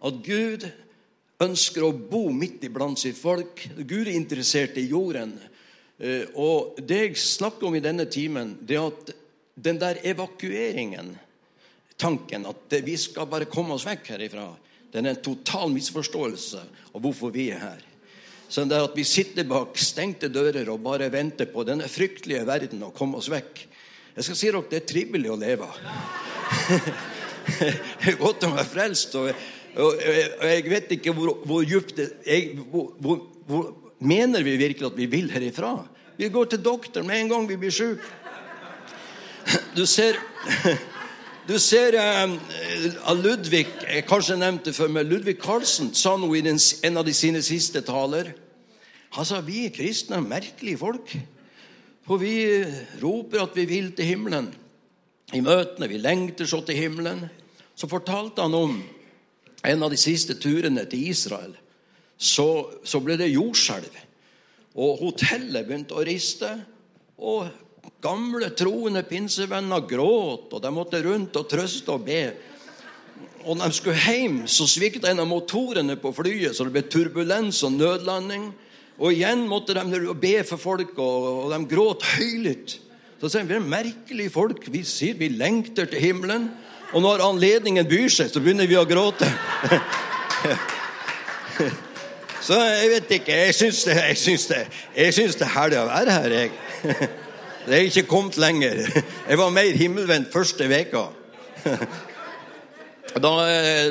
At 0.04 0.24
Gud 0.24 0.64
ønsker 1.44 1.84
å 1.84 1.92
bo 1.92 2.28
midt 2.32 2.64
iblant 2.64 2.98
sitt 3.00 3.18
folk. 3.18 3.60
Gud 3.76 4.06
er 4.06 4.14
interessert 4.14 4.78
i 4.80 4.86
jorden. 4.88 5.36
Eh, 5.98 6.26
og 6.34 6.78
det 6.82 7.00
jeg 7.00 7.20
snakker 7.20 7.68
om 7.68 7.76
i 7.78 7.84
denne 7.84 8.06
timen, 8.10 8.56
det 8.60 8.78
er 8.78 8.88
at 8.88 9.14
den 9.54 9.78
der 9.78 10.00
evakueringen, 10.02 11.14
tanken 11.98 12.46
at 12.50 12.78
vi 12.82 12.96
skal 12.98 13.28
bare 13.30 13.50
komme 13.50 13.76
oss 13.76 13.86
vekk 13.86 14.14
herifra, 14.16 14.48
den 14.94 15.06
er 15.06 15.14
en 15.14 15.22
total 15.22 15.70
misforståelse 15.74 16.62
av 16.94 17.02
hvorfor 17.02 17.32
vi 17.34 17.48
er 17.54 17.62
her. 17.62 17.84
Så 18.48 18.62
det 18.68 18.78
at 18.78 18.94
vi 18.94 19.06
sitter 19.06 19.46
bak 19.48 19.78
stengte 19.80 20.28
dører 20.30 20.68
og 20.70 20.82
bare 20.84 21.08
venter 21.10 21.48
på 21.50 21.64
denne 21.66 21.88
fryktelige 21.90 22.44
verden 22.46 22.84
å 22.86 22.92
komme 22.94 23.18
oss 23.18 23.30
vekk. 23.32 23.64
Jeg 24.14 24.26
skal 24.26 24.38
si 24.38 24.50
dere 24.50 24.62
det 24.70 24.78
er 24.78 24.86
trivelig 24.86 25.32
å 25.32 25.38
leve. 25.40 25.70
det 27.58 28.12
er 28.12 28.20
godt 28.20 28.46
å 28.46 28.52
være 28.54 28.68
frelst. 28.68 29.16
Og, 29.18 29.30
og, 29.74 29.88
og 29.88 30.44
jeg 30.52 30.66
vet 30.70 30.94
ikke 30.98 31.14
hvor, 31.16 31.32
hvor 31.42 31.66
djupt 31.66 31.96
det 31.98 32.10
jeg, 32.26 32.54
hvor, 32.70 32.92
hvor, 33.02 33.72
Mener 33.98 34.42
vi 34.42 34.56
virkelig 34.56 34.86
at 34.86 34.96
vi 34.98 35.06
vil 35.06 35.30
herifra? 35.30 35.76
Vi 36.16 36.28
går 36.28 36.44
til 36.44 36.62
doktoren 36.64 37.06
med 37.06 37.20
en 37.20 37.28
gang 37.28 37.48
vi 37.48 37.58
blir 37.58 37.74
syke. 37.74 38.02
Du 39.76 39.86
ser 39.86 40.18
du 41.48 41.58
ser 41.58 41.96
uh, 41.98 43.12
Ludvig 43.18 43.66
jeg 43.66 44.06
kanskje 44.08 44.38
nevnte 44.40 44.72
før, 44.72 44.88
men 44.88 45.08
Ludvig 45.08 45.36
Carlsen 45.42 45.92
sa 45.94 46.16
noe 46.16 46.38
i 46.38 46.44
en 46.44 46.96
av 47.00 47.10
sine 47.12 47.42
siste 47.42 47.82
taler. 47.84 48.32
Han 49.14 49.26
sa 49.26 49.40
vi 49.44 49.68
kristne 49.74 50.18
er 50.18 50.26
merkelige 50.26 50.80
folk. 50.80 51.14
For 52.04 52.20
vi 52.20 52.64
roper 53.00 53.44
at 53.44 53.56
vi 53.56 53.64
vil 53.68 53.92
til 53.96 54.10
himmelen. 54.10 54.50
I 55.32 55.40
møtene 55.40 55.88
vi 55.88 55.98
lengter 55.98 56.48
så 56.48 56.60
til 56.66 56.76
himmelen. 56.76 57.24
Så 57.74 57.88
fortalte 57.90 58.44
han 58.44 58.54
om 58.54 58.76
en 59.64 59.82
av 59.82 59.90
de 59.90 59.98
siste 59.98 60.36
turene 60.36 60.84
til 60.90 61.08
Israel. 61.08 61.54
Så, 62.18 62.48
så 62.86 63.00
ble 63.02 63.18
det 63.20 63.32
jordskjelv. 63.32 64.00
Og 64.74 64.98
hotellet 65.02 65.66
begynte 65.66 65.96
å 65.98 66.06
riste. 66.06 66.50
Og 67.18 67.46
Gamle, 68.04 68.50
troende 68.56 69.00
pinsevenner 69.08 69.86
gråt, 69.88 70.50
og 70.52 70.60
de 70.60 70.70
måtte 70.72 71.00
rundt 71.04 71.36
og 71.40 71.48
trøste 71.48 71.92
og 71.94 72.04
be. 72.04 72.34
Og 73.44 73.56
når 73.56 73.72
de 73.72 73.76
skulle 73.78 74.00
hjem, 74.00 74.42
så 74.48 74.66
svikta 74.68 75.10
en 75.10 75.22
av 75.24 75.28
motorene 75.28 75.96
på 76.00 76.12
flyet, 76.16 76.52
så 76.56 76.66
det 76.66 76.74
ble 76.74 76.84
turbulens 76.88 77.62
og 77.64 77.72
nødlanding. 77.78 78.50
Og 79.00 79.12
igjen 79.12 79.46
måtte 79.48 79.76
de 79.76 80.14
be 80.20 80.34
for 80.48 80.60
folk, 80.60 80.92
og, 81.00 81.48
de 81.52 81.60
gråt 81.70 82.04
høylytt. 82.14 82.76
Så 83.20 83.32
sier 83.32 83.48
vi 83.48 83.56
er 83.56 83.64
merkelige 83.72 84.32
folk. 84.34 84.68
Vi 84.68 84.84
sier 84.84 85.16
vi 85.16 85.30
lengter 85.32 85.88
til 85.88 86.04
himmelen. 86.04 86.50
Og 86.92 87.02
når 87.02 87.24
anledningen 87.24 87.88
byr 87.88 88.12
seg, 88.12 88.28
så 88.28 88.40
begynner 88.44 88.68
vi 88.68 88.76
å 88.76 88.84
gråte. 88.88 89.28
Så 92.44 92.56
jeg 92.60 92.88
vet 92.92 93.12
ikke. 93.18 93.36
Jeg 93.46 93.54
syns 93.56 93.84
det, 93.88 93.94
jeg 93.96 94.16
syns 94.20 94.46
det, 94.46 94.64
jeg 94.96 95.14
syns 95.16 95.36
det 95.40 95.46
er 95.46 95.54
herlig 95.54 95.78
å 95.80 95.84
være 95.88 96.16
her, 96.18 96.34
jeg. 96.40 96.50
Det 97.64 97.72
er 97.78 97.86
ikke 97.88 98.02
kommet 98.04 98.36
lenger. 98.36 98.82
Jeg 99.30 99.38
var 99.40 99.48
mer 99.48 99.70
himmelvendt 99.72 100.32
første 100.32 100.68
veka. 100.68 101.06
Da, 103.14 103.30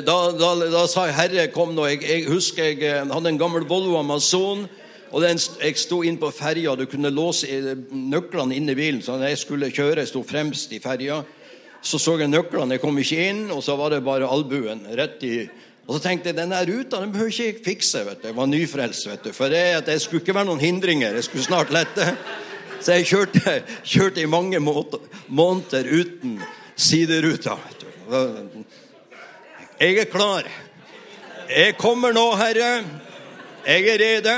da, 0.04 0.14
da, 0.36 0.48
da, 0.68 0.82
sa 0.84 1.06
jeg 1.06 1.14
'Herre, 1.16 1.44
kom 1.48 1.70
nå'. 1.72 1.86
Jeg, 1.88 2.02
jeg 2.04 2.26
husker 2.28 2.64
jeg 2.64 2.82
eh, 2.84 3.06
hadde 3.08 3.30
en 3.30 3.38
gammel 3.38 3.64
Volvo 3.64 3.96
Amazon. 3.96 4.66
og 5.10 5.22
den, 5.22 5.38
Jeg 5.62 5.78
sto 5.80 6.02
inn 6.02 6.18
på 6.20 6.30
ferja. 6.30 6.74
Du 6.76 6.84
kunne 6.84 7.10
låse 7.10 7.46
nøklene 7.90 8.54
inn 8.54 8.68
i 8.68 8.74
bilen. 8.74 9.02
Så 9.02 9.16
jeg 9.22 9.38
skulle 9.38 9.72
kjøre, 9.72 10.04
jeg 10.04 10.08
sto 10.08 10.22
fremst 10.22 10.72
i 10.72 10.78
ferja. 10.78 11.22
Så 11.82 11.98
så 11.98 12.18
jeg 12.18 12.28
nøklene. 12.28 12.74
Jeg 12.74 12.80
kom 12.80 12.98
ikke 12.98 13.28
inn, 13.30 13.50
og 13.50 13.62
så 13.62 13.76
var 13.76 13.90
det 13.90 14.04
bare 14.04 14.28
albuen 14.28 14.84
rett 14.92 15.22
i 15.22 15.48
og 15.86 15.96
så 15.96 16.00
tenkte 16.06 16.30
jeg 16.30 16.38
denne 16.38 16.62
ruta 16.64 17.00
den 17.02 17.12
behøver 17.12 17.32
ikke 17.32 17.46
jeg 17.46 17.64
fikse. 17.64 18.04
vet 18.06 18.22
du. 18.22 18.28
Jeg 18.28 18.36
var 18.36 18.46
nyfrelst. 18.46 19.06
vet 19.10 19.24
du. 19.24 19.32
For 19.32 19.52
det, 19.52 19.86
det 19.86 20.00
skulle 20.00 20.22
ikke 20.22 20.34
være 20.34 20.48
noen 20.48 20.60
hindringer. 20.60 21.14
Jeg 21.14 21.24
skulle 21.24 21.44
snart 21.44 21.72
lette. 21.72 22.16
Så 22.80 22.96
jeg 22.96 23.06
kjørte, 23.06 23.62
kjørte 23.84 24.22
i 24.22 24.26
mange 24.28 24.60
måneder 24.60 25.84
uten 25.92 26.40
sideruta. 26.76 27.58
Jeg 29.80 29.98
er 29.98 30.08
klar. 30.08 30.48
Jeg 31.50 31.76
kommer 31.76 32.12
nå, 32.12 32.30
Herre. 32.36 32.84
Jeg 33.66 33.88
er 33.88 34.00
rede. 34.00 34.36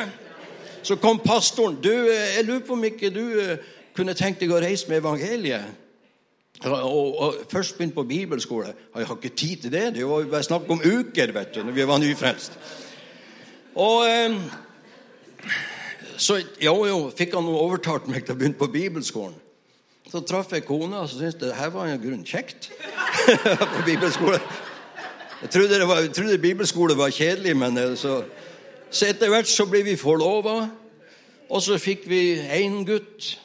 Så 0.82 0.96
kom 0.96 1.18
pastoren. 1.18 1.78
Du, 1.82 1.90
jeg 1.90 2.44
lurer 2.44 2.66
på 2.66 2.74
om 2.74 2.84
ikke 2.84 3.10
du 3.10 3.24
eh, 3.40 3.58
kunne 3.96 4.14
tenkt 4.14 4.42
deg 4.42 4.52
å 4.54 4.60
reise 4.62 4.90
med 4.90 5.00
evangeliet. 5.00 5.85
Og, 6.64 7.20
og, 7.20 7.34
først 7.52 7.76
begynte 7.76 7.94
på 7.94 8.02
bibelskole. 8.08 8.72
Jeg 8.96 9.06
har 9.06 9.16
ikke 9.16 9.36
tid 9.36 9.56
til 9.56 9.72
det. 9.72 9.94
Det 9.94 10.06
var 10.08 10.24
bare 10.30 10.42
snakk 10.42 10.70
om 10.70 10.80
uker 10.80 11.32
vet 11.32 11.54
du, 11.54 11.62
når 11.62 11.72
vi 11.76 11.86
var 11.86 11.98
nyfrelst. 11.98 12.58
Og 13.76 14.06
eh, 14.08 14.38
så 16.16 16.38
jo, 16.62 16.76
jo, 16.88 17.00
fikk 17.16 17.34
han 17.36 17.48
overtalt 17.50 18.08
meg 18.08 18.24
til 18.24 18.34
å 18.34 18.38
begynne 18.40 18.58
på 18.58 18.70
bibelskolen. 18.72 19.36
Så 20.06 20.22
traff 20.24 20.52
jeg 20.54 20.64
kona, 20.64 21.02
og 21.02 21.10
så 21.10 21.18
syntes 21.18 21.50
jeg 21.50 21.58
her 21.58 21.72
var 21.74 21.90
en 21.90 22.00
grunn 22.00 22.24
kjekt. 22.24 22.70
på 23.74 23.84
bibelskole. 23.84 24.40
Jeg 25.42 25.50
trodde, 25.52 25.80
var, 25.88 26.00
jeg 26.00 26.12
trodde, 26.16 26.38
bibelskole 26.38 26.96
var 26.96 27.12
kjedelig, 27.12 27.56
men 27.58 27.76
eh, 27.78 27.96
så, 28.00 28.22
så 28.90 29.10
etter 29.10 29.32
hvert 29.32 29.50
så 29.50 29.66
ble 29.68 29.82
vi 29.84 29.98
forlova. 30.00 30.62
Og 31.46 31.62
så 31.62 31.76
fikk 31.78 32.08
vi 32.10 32.22
én 32.40 32.80
gutt, 32.86 33.36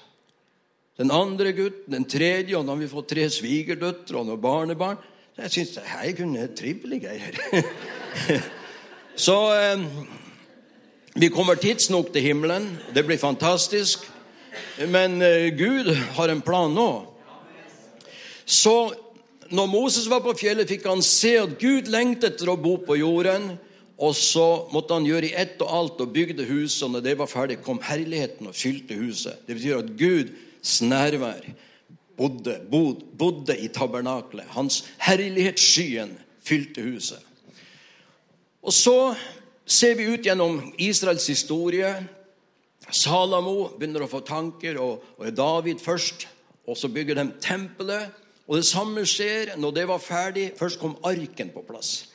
den 1.01 1.11
andre 1.11 1.51
gutten, 1.57 1.93
den 1.95 2.05
tredje, 2.05 2.53
og 2.57 2.65
nå 2.65 2.75
har 2.75 2.81
vi 2.83 2.89
fått 2.91 3.09
tre 3.09 3.25
svigerdøtre 3.33 4.19
og 4.19 4.27
noen 4.27 4.41
barnebarn. 4.41 4.99
Så 5.33 5.47
jeg 5.47 5.53
syns 5.55 5.77
her 5.89 6.11
kunne 6.13 6.49
trivelige 6.53 7.07
greier. 7.07 8.41
så 9.25 9.37
eh, 9.55 9.85
vi 11.15 11.31
kommer 11.33 11.57
tidsnok 11.57 12.11
til 12.13 12.27
himmelen. 12.27 12.67
Det 12.93 13.05
blir 13.07 13.17
fantastisk. 13.17 14.05
Men 14.91 15.17
eh, 15.25 15.49
Gud 15.57 15.89
har 16.19 16.29
en 16.29 16.43
plan 16.45 16.69
nå. 16.75 16.91
Så 18.45 18.93
når 19.49 19.73
Moses 19.73 20.05
var 20.11 20.21
på 20.21 20.35
fjellet, 20.37 20.69
fikk 20.69 20.85
han 20.85 21.01
se 21.01 21.33
at 21.39 21.57
Gud 21.59 21.89
lengtet 21.89 22.35
etter 22.35 22.53
å 22.53 22.59
bo 22.61 22.75
på 22.85 22.99
jorden. 22.99 23.55
Og 24.01 24.13
så 24.17 24.67
måtte 24.73 24.93
han 24.93 25.09
gjøre 25.09 25.31
i 25.31 25.35
ett 25.37 25.57
og 25.65 25.73
alt 25.79 26.05
og 26.05 26.13
bygde 26.13 26.45
huset. 26.45 26.85
Og 26.85 26.93
når 26.93 27.09
det 27.09 27.17
var 27.17 27.33
ferdig, 27.33 27.59
kom 27.65 27.81
herligheten 27.89 28.53
og 28.53 28.57
fylte 28.57 29.01
huset. 29.01 29.41
Det 29.47 29.57
betyr 29.57 29.81
at 29.81 29.93
Guds 29.97 30.47
nærvær 30.81 31.45
bodde, 32.17 32.59
bod, 32.71 33.01
bodde 33.17 33.57
i 33.57 33.67
tabernaklet. 33.67 34.45
Hans 34.53 34.83
herlighetsskyen 35.01 36.17
fylte 36.43 36.81
huset. 36.81 37.19
Og 38.61 38.73
så 38.73 39.15
ser 39.65 39.95
vi 39.97 40.09
ut 40.11 40.25
gjennom 40.25 40.61
Israels 40.77 41.27
historie. 41.27 41.89
Salamo 42.91 43.71
begynner 43.77 44.05
å 44.05 44.11
få 44.11 44.21
tanker, 44.25 44.77
og, 44.81 45.05
og 45.17 45.33
David 45.37 45.81
først. 45.81 46.27
Og 46.69 46.77
så 46.77 46.91
bygger 46.93 47.17
de 47.17 47.29
tempelet. 47.41 48.11
Og 48.47 48.59
det 48.59 48.67
samme 48.67 49.05
skjer 49.07 49.55
når 49.57 49.77
det 49.77 49.87
var 49.89 50.03
ferdig. 50.03 50.51
Først 50.59 50.81
kom 50.81 50.97
arken 51.07 51.53
på 51.53 51.63
plass. 51.65 52.11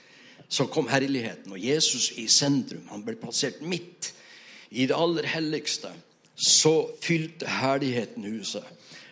Så 0.48 0.68
kom 0.70 0.86
herligheten, 0.86 1.50
og 1.50 1.58
Jesus 1.58 2.12
i 2.20 2.28
sentrum. 2.30 2.84
Han 2.92 3.02
ble 3.02 3.16
plassert 3.18 3.58
midt 3.66 4.12
i 4.70 4.86
det 4.86 4.94
aller 4.94 5.26
helligste. 5.26 5.90
Så 6.37 6.90
fylte 7.02 7.49
herligheten 7.49 8.25
huset. 8.25 8.64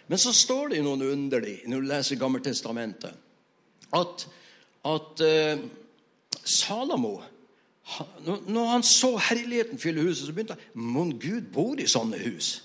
Men 0.08 0.20
så 0.20 0.32
står 0.36 0.74
det 0.74 0.82
noe 0.84 1.12
underlig 1.12 1.62
når 1.66 1.80
du 1.80 1.88
leser 1.88 2.20
Gammeltestamentet, 2.20 3.14
at, 3.94 4.26
at 4.84 5.22
uh, 5.24 5.62
Salamo 6.44 7.14
når 8.46 8.66
han 8.66 8.82
så 8.82 9.16
herligheten 9.16 9.78
fylle 9.78 10.02
huset, 10.02 10.26
så 10.26 10.32
begynte 10.32 10.56
han 10.56 10.82
Mon 10.82 11.18
Gud 11.20 11.50
bor 11.52 11.76
i 11.78 11.86
sånne 11.86 12.18
hus. 12.18 12.62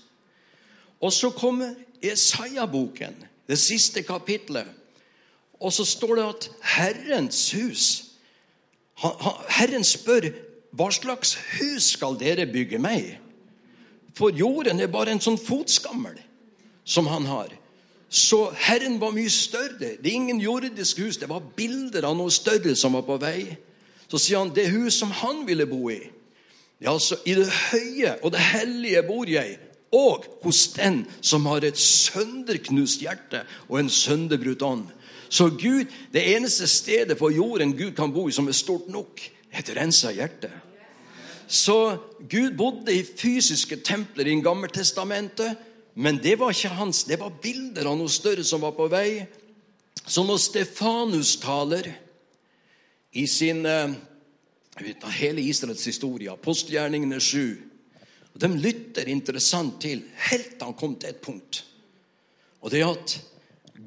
Og 1.00 1.12
så 1.12 1.30
kommer 1.30 1.74
Jesaja-boken, 2.04 3.16
det 3.48 3.58
siste 3.58 4.02
kapitlet. 4.02 4.66
Og 5.60 5.72
så 5.72 5.84
står 5.84 6.14
det 6.16 6.24
at 6.24 6.50
Herrens 6.76 7.50
hus 7.52 8.06
Herren 9.48 9.84
spør 9.84 10.26
hva 10.76 10.90
slags 10.92 11.32
hus 11.56 11.94
skal 11.96 12.18
dere 12.20 12.44
bygge 12.46 12.78
meg? 12.78 13.14
For 14.16 14.34
jorden 14.34 14.80
er 14.80 14.90
bare 14.92 15.14
en 15.14 15.22
sånn 15.22 15.38
fotskammel 15.38 16.16
som 16.84 17.08
han 17.10 17.26
har. 17.30 17.52
Så 18.10 18.48
Herren 18.58 18.98
var 19.00 19.14
mye 19.14 19.30
større. 19.30 19.94
Det 20.02 20.08
er 20.08 20.16
ingen 20.18 20.40
jordiske 20.42 21.04
hus. 21.06 21.18
Det 21.20 21.28
var 21.30 21.44
bilder 21.56 22.08
av 22.08 22.16
noe 22.18 22.32
større 22.34 22.74
som 22.76 22.96
var 22.98 23.04
på 23.06 23.20
vei. 23.22 23.44
Så 24.10 24.18
sier 24.18 24.42
han 24.42 24.54
det 24.54 24.70
hus 24.74 24.98
som 24.98 25.12
han 25.14 25.44
ville 25.46 25.68
bo 25.70 25.84
i. 25.94 26.00
Ja, 26.80 26.94
altså, 26.96 27.20
I 27.26 27.36
det 27.38 27.50
høye 27.70 28.16
og 28.24 28.32
det 28.34 28.40
hellige 28.40 29.02
bor 29.06 29.28
jeg, 29.28 29.58
og 29.92 30.24
hos 30.42 30.68
den 30.74 31.02
som 31.20 31.46
har 31.50 31.64
et 31.66 31.78
sønderknust 31.78 33.02
hjerte 33.02 33.42
og 33.68 33.80
en 33.80 33.90
sønderbrutt 33.92 34.62
ånd. 34.62 34.86
Så 35.30 35.50
Gud, 35.54 35.90
det 36.12 36.24
eneste 36.34 36.66
stedet 36.66 37.18
på 37.18 37.30
jorden 37.30 37.76
Gud 37.78 37.92
kan 37.94 38.12
bo 38.14 38.26
i 38.28 38.34
som 38.34 38.48
er 38.48 38.56
stort 38.56 38.88
nok, 38.90 39.22
er 39.52 39.62
et 39.62 39.72
rensa 39.76 40.10
hjerte. 40.14 40.50
Så 41.50 41.98
Gud 42.30 42.54
bodde 42.54 42.94
i 42.94 43.02
fysiske 43.02 43.80
templer 43.82 44.28
i 44.30 44.36
Gammeltestamentet, 44.38 45.58
men 45.98 46.20
det 46.22 46.36
var 46.38 46.54
ikke 46.54 46.76
hans. 46.78 47.02
Det 47.04 47.18
var 47.18 47.34
bilder 47.42 47.88
av 47.90 47.98
noe 47.98 48.12
større 48.12 48.44
som 48.46 48.62
var 48.62 48.76
på 48.76 48.86
vei. 48.92 49.24
Så 50.06 50.22
når 50.22 50.38
Stefanus 50.38 51.34
taler 51.42 51.90
i 53.18 53.26
sin 53.26 53.66
ut 53.66 54.86
vet, 54.86 55.08
hele 55.18 55.42
Israels 55.42 55.84
historie, 55.90 56.30
apostelgjerningene 56.30 57.18
sju. 57.20 57.58
De 58.40 58.48
lytter 58.54 59.10
interessant 59.10 59.80
til 59.82 60.04
helt 60.30 60.54
til 60.54 60.68
han 60.68 60.78
kom 60.78 60.94
til 60.94 61.10
et 61.10 61.22
punkt. 61.22 61.64
Og 62.62 62.70
det 62.70 62.84
er 62.84 62.94
at 62.94 63.16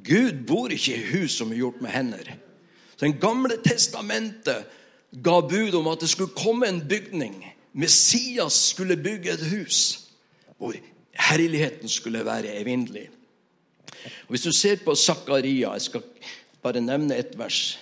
Gud 0.04 0.44
bor 0.48 0.74
ikke 0.74 0.98
i 0.98 1.12
hus 1.14 1.38
som 1.40 1.54
er 1.54 1.62
gjort 1.62 1.82
med 1.82 1.94
hender. 1.96 2.34
Så 2.98 3.06
Den 3.06 3.20
gamle 3.20 3.58
testamentet 3.64 4.68
ga 5.14 5.42
bud 5.42 5.76
om 5.78 5.88
at 5.92 6.02
det 6.02 6.10
skulle 6.10 6.34
komme 6.36 6.68
en 6.68 6.82
bygning. 6.90 7.36
Messias 7.74 8.54
skulle 8.74 8.98
bygge 8.98 9.34
et 9.34 9.46
hus 9.52 10.00
hvor 10.58 10.76
herligheten 11.30 11.90
skulle 11.90 12.26
være 12.26 12.62
evinnelig. 12.62 13.10
Hvis 14.28 14.42
du 14.42 14.52
ser 14.52 14.76
på 14.86 14.96
Zakaria 14.96 15.74
Jeg 15.74 15.82
skal 15.82 16.02
bare 16.64 16.82
nevne 16.82 17.18
ett 17.18 17.38
vers 17.38 17.80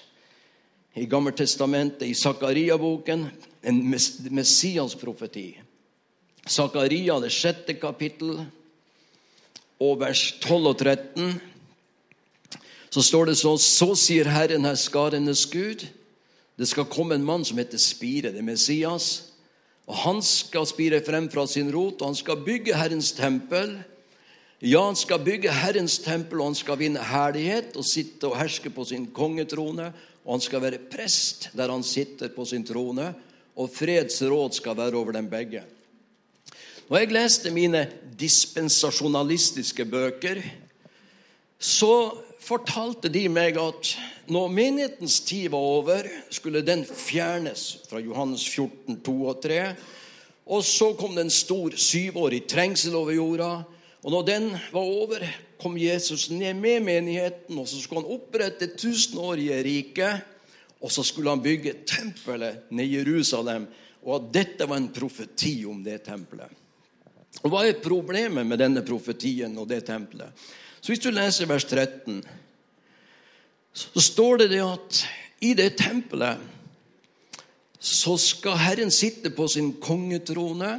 i 0.96 1.06
Gammeltestamentet, 1.06 2.08
i 2.08 2.14
Zakaria-boken, 2.14 3.28
en 3.64 3.96
Messias-profeti. 4.30 5.62
Zakaria, 6.50 7.20
det 7.20 7.32
sjette 7.32 7.78
kapittel, 7.80 8.42
og 9.80 10.00
vers 10.00 10.32
12 10.42 10.68
og 10.68 10.78
13. 10.78 11.42
så 12.92 13.02
står 13.02 13.32
det 13.32 13.38
sånn 13.40 13.60
Så 13.62 13.94
sier 13.96 14.28
Herren 14.28 14.66
her 14.68 14.76
skarenes 14.76 15.46
Gud. 15.50 15.88
Det 16.62 16.68
skal 16.70 16.86
komme 16.86 17.16
en 17.18 17.26
mann 17.26 17.42
som 17.42 17.58
heter 17.58 17.82
Spire, 17.82 18.30
det 18.30 18.38
er 18.38 18.46
Messias. 18.46 19.08
Og 19.90 19.96
han 20.04 20.20
skal 20.22 20.68
spire 20.70 21.00
frem 21.02 21.26
fra 21.34 21.48
sin 21.50 21.72
rot, 21.74 22.04
og 22.04 22.12
han 22.12 22.20
skal 22.20 22.44
bygge 22.46 22.78
Herrens 22.78 23.10
tempel. 23.18 23.80
Ja, 24.62 24.84
han 24.86 25.00
skal 25.00 25.24
bygge 25.26 25.50
Herrens 25.58 25.98
tempel, 26.06 26.38
og 26.38 26.52
han 26.52 26.60
skal 26.60 26.78
vinne 26.78 27.02
herlighet 27.02 27.74
og 27.82 27.88
sitte 27.90 28.30
og 28.30 28.38
herske 28.38 28.70
på 28.70 28.86
sin 28.86 29.10
kongetrone. 29.10 29.90
Og 30.22 30.36
han 30.36 30.46
skal 30.46 30.62
være 30.62 30.84
prest 30.92 31.50
der 31.58 31.74
han 31.74 31.82
sitter 31.82 32.30
på 32.30 32.46
sin 32.46 32.68
trone, 32.68 33.10
og 33.58 33.74
fredsråd 33.74 34.54
skal 34.62 34.78
være 34.78 35.02
over 35.02 35.18
dem 35.18 35.34
begge. 35.34 35.66
Når 36.92 37.02
jeg 37.02 37.16
leste 37.16 37.52
mine 37.56 37.88
dispensasjonalistiske 38.22 39.86
bøker, 39.90 40.44
så 41.58 41.96
fortalte 42.42 43.12
de 43.12 43.28
meg 43.32 43.58
at 43.62 43.94
når 44.32 44.54
menighetens 44.54 45.20
tid 45.28 45.52
var 45.54 45.66
over, 45.78 46.08
skulle 46.34 46.64
den 46.66 46.84
fjernes 46.86 47.84
fra 47.90 48.02
Johannes 48.02 48.46
14, 48.50 48.98
2 49.06 49.16
og 49.30 49.42
3. 49.44 49.60
Og 50.52 50.64
så 50.66 50.92
kom 51.00 51.16
det 51.16 51.28
en 51.28 51.34
stor 51.34 51.76
syvårig 51.78 52.44
trengsel 52.50 52.96
over 52.98 53.16
jorda. 53.16 53.52
Og 54.02 54.14
når 54.16 54.26
den 54.28 54.48
var 54.74 54.82
over, 54.82 55.26
kom 55.62 55.78
Jesus 55.78 56.30
ned 56.34 56.58
med 56.58 56.82
menigheten, 56.84 57.60
og 57.60 57.68
så 57.70 57.78
skulle 57.78 58.02
han 58.02 58.16
opprette 58.16 58.72
tusenårige 58.74 59.62
riket. 59.68 60.26
Og 60.82 60.90
så 60.92 61.06
skulle 61.06 61.30
han 61.30 61.44
bygge 61.44 61.76
tempelet 61.86 62.72
ned 62.74 62.90
i 62.90 62.98
Jerusalem, 62.98 63.68
og 64.02 64.16
at 64.16 64.32
dette 64.34 64.66
var 64.66 64.82
en 64.82 64.90
profeti 64.90 65.60
om 65.70 65.84
det 65.86 66.00
tempelet. 66.08 66.50
Og 67.46 67.54
Hva 67.54 67.62
er 67.68 67.78
problemet 67.84 68.48
med 68.48 68.60
denne 68.60 68.82
profetien 68.84 69.54
og 69.62 69.70
det 69.70 69.84
tempelet? 69.88 70.34
Så 70.82 70.90
Hvis 70.90 71.04
du 71.04 71.12
leser 71.14 71.46
vers 71.46 71.66
13, 71.66 72.24
så 73.74 74.02
står 74.02 74.42
det 74.42 74.50
det 74.56 74.64
at 74.66 75.04
i 75.42 75.54
det 75.58 75.76
tempelet 75.78 76.42
så 77.82 78.18
skal 78.22 78.60
Herren 78.62 78.92
sitte 78.94 79.32
på 79.34 79.48
sin 79.50 79.74
kongetrone, 79.82 80.74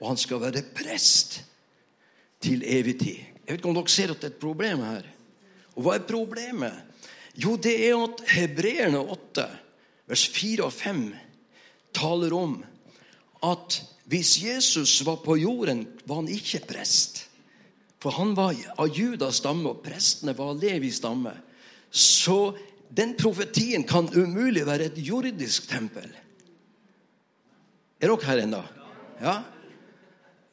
og 0.00 0.08
han 0.08 0.18
skal 0.18 0.40
være 0.42 0.64
prest 0.74 1.42
til 2.42 2.64
evig 2.66 2.96
tid. 3.00 3.20
Jeg 3.44 3.52
vet 3.52 3.60
ikke 3.60 3.70
om 3.70 3.76
dere 3.76 3.92
ser 3.92 4.14
at 4.14 4.22
det 4.22 4.30
er 4.30 4.34
et 4.34 4.42
problem 4.42 4.82
her. 4.82 5.06
Og 5.74 5.84
hva 5.84 5.94
er 5.98 6.06
problemet? 6.08 6.74
Jo, 7.38 7.56
det 7.58 7.74
er 7.88 7.98
at 7.98 8.22
Hebreerne 8.30 8.98
8, 8.98 9.46
vers 10.10 10.26
4 10.30 10.66
og 10.66 10.72
5, 10.72 11.04
taler 11.94 12.34
om 12.38 12.56
at 13.44 13.80
hvis 14.10 14.36
Jesus 14.42 15.00
var 15.06 15.22
på 15.24 15.36
jorden, 15.40 15.86
var 16.06 16.22
han 16.22 16.28
ikke 16.28 16.62
prest. 16.68 17.24
For 18.04 18.12
han 18.18 18.34
var 18.36 18.52
av 18.76 18.92
Judas 18.92 19.38
stamme, 19.40 19.70
og 19.72 19.80
prestene 19.80 20.34
var 20.36 20.52
av 20.52 20.60
Levis 20.60 20.98
stamme. 21.00 21.32
Så 21.88 22.52
den 22.92 23.14
profetien 23.16 23.86
kan 23.88 24.10
umulig 24.12 24.66
være 24.68 24.90
et 24.90 24.98
jordisk 25.00 25.70
tempel. 25.70 26.10
Er 27.96 28.12
dere 28.12 28.28
her 28.28 28.42
ennå? 28.42 28.60
Ja? 29.22 29.38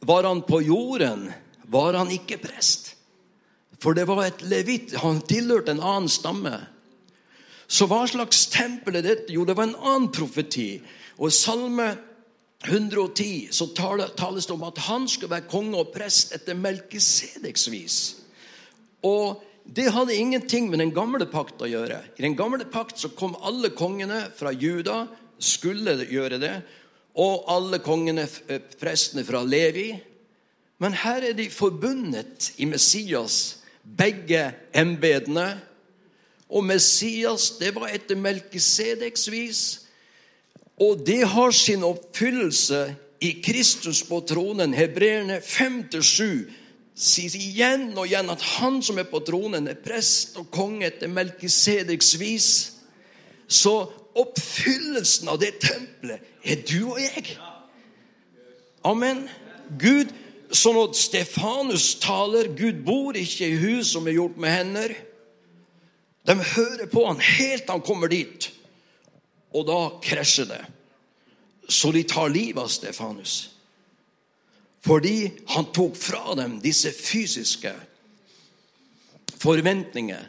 Var 0.07 0.29
han 0.29 0.45
på 0.47 0.61
jorden, 0.63 1.27
var 1.67 1.99
han 1.99 2.13
ikke 2.15 2.39
prest. 2.39 2.93
For 3.83 3.99
det 3.99 4.07
var 4.07 4.23
et 4.23 4.45
levit. 4.47 4.95
Han 5.03 5.19
tilhørte 5.27 5.75
en 5.75 5.83
annen 5.83 6.07
stamme. 6.09 6.53
Så 7.67 7.89
hva 7.91 8.05
slags 8.07 8.45
tempel 8.53 9.01
er 9.01 9.09
dette? 9.09 9.35
Jo, 9.35 9.43
det 9.43 9.57
var 9.59 9.67
en 9.67 9.75
annen 9.75 10.07
profeti. 10.13 10.77
Og 11.19 11.35
Salme 11.35 11.91
110 12.63 13.47
så 13.51 13.67
tales 14.17 14.45
det 14.45 14.53
om 14.53 14.63
at 14.67 14.81
han 14.85 15.07
skulle 15.09 15.33
være 15.33 15.49
konge 15.49 15.79
og 15.81 15.93
prest 15.95 16.35
etter 16.35 16.57
Melkisedeks 16.57 17.65
vis. 17.73 17.97
Og 19.01 19.41
det 19.65 19.89
hadde 19.93 20.15
ingenting 20.15 20.69
med 20.69 20.81
den 20.81 20.93
gamle 20.93 21.25
pakt 21.29 21.61
å 21.61 21.69
gjøre. 21.69 22.01
I 22.17 22.25
den 22.25 22.37
gamle 22.37 22.65
pakt 22.69 23.01
så 23.01 23.09
kom 23.17 23.33
alle 23.41 23.71
kongene 23.73 24.27
fra 24.37 24.53
Juda, 24.53 25.07
skulle 25.41 25.95
gjøre 26.05 26.37
det, 26.41 26.55
og 27.17 27.49
alle 27.49 27.81
kongene, 27.81 28.27
eh, 28.47 28.61
prestene 28.79 29.23
fra 29.25 29.41
Levi. 29.43 29.99
Men 30.79 30.93
her 30.93 31.21
er 31.21 31.33
de 31.33 31.49
forbundet 31.49 32.51
i 32.57 32.65
Messias, 32.65 33.57
begge 33.83 34.53
embetene. 34.73 35.61
Og 36.49 36.63
Messias, 36.63 37.57
det 37.59 37.75
var 37.75 37.89
etter 37.89 38.15
Melkisedeks 38.15 39.27
vis. 39.31 39.61
Og 40.81 41.03
det 41.05 41.21
har 41.29 41.53
sin 41.53 41.83
oppfyllelse 41.85 42.81
i 43.21 43.35
Kristus 43.45 44.01
på 44.07 44.21
tronen. 44.25 44.73
Hebreerne 44.73 45.37
5-7 45.45 46.49
sier 46.97 47.35
igjen 47.37 47.91
og 47.93 48.07
igjen 48.07 48.31
at 48.33 48.43
han 48.57 48.81
som 48.83 48.99
er 49.01 49.07
på 49.09 49.21
tronen, 49.25 49.69
er 49.69 49.77
prest 49.77 50.39
og 50.41 50.49
konge 50.53 50.87
etter 50.89 51.11
Melkisedeks 51.11 52.15
vis. 52.21 52.49
Så 53.47 53.75
oppfyllelsen 54.17 55.29
av 55.31 55.39
det 55.41 55.53
tempelet 55.61 56.25
er 56.41 56.63
du 56.65 56.91
og 56.95 56.99
jeg. 57.01 57.35
Amen. 58.87 59.27
Gud, 59.79 60.09
så 60.51 60.73
når 60.75 60.95
Stefanus 60.97 61.93
taler 62.01 62.49
Gud 62.57 62.81
bor 62.85 63.15
ikke 63.15 63.47
i 63.47 63.59
hus 63.61 63.93
som 63.93 64.09
er 64.09 64.17
gjort 64.17 64.39
med 64.41 64.55
hender. 64.55 64.95
De 66.27 66.35
hører 66.35 66.89
på 66.89 67.05
han 67.05 67.21
helt 67.21 67.63
til 67.67 67.75
han 67.75 67.85
kommer 67.85 68.11
dit. 68.11 68.49
Og 69.53 69.65
da 69.67 69.79
krasjer 70.03 70.47
det. 70.49 70.61
Så 71.71 71.91
de 71.91 72.03
tar 72.07 72.31
livet 72.31 72.61
av 72.63 72.71
Stefanus. 72.71 73.35
Fordi 74.81 75.31
han 75.53 75.69
tok 75.75 75.95
fra 75.95 76.35
dem 76.39 76.57
disse 76.63 76.91
fysiske 76.95 77.73
forventninger. 79.41 80.23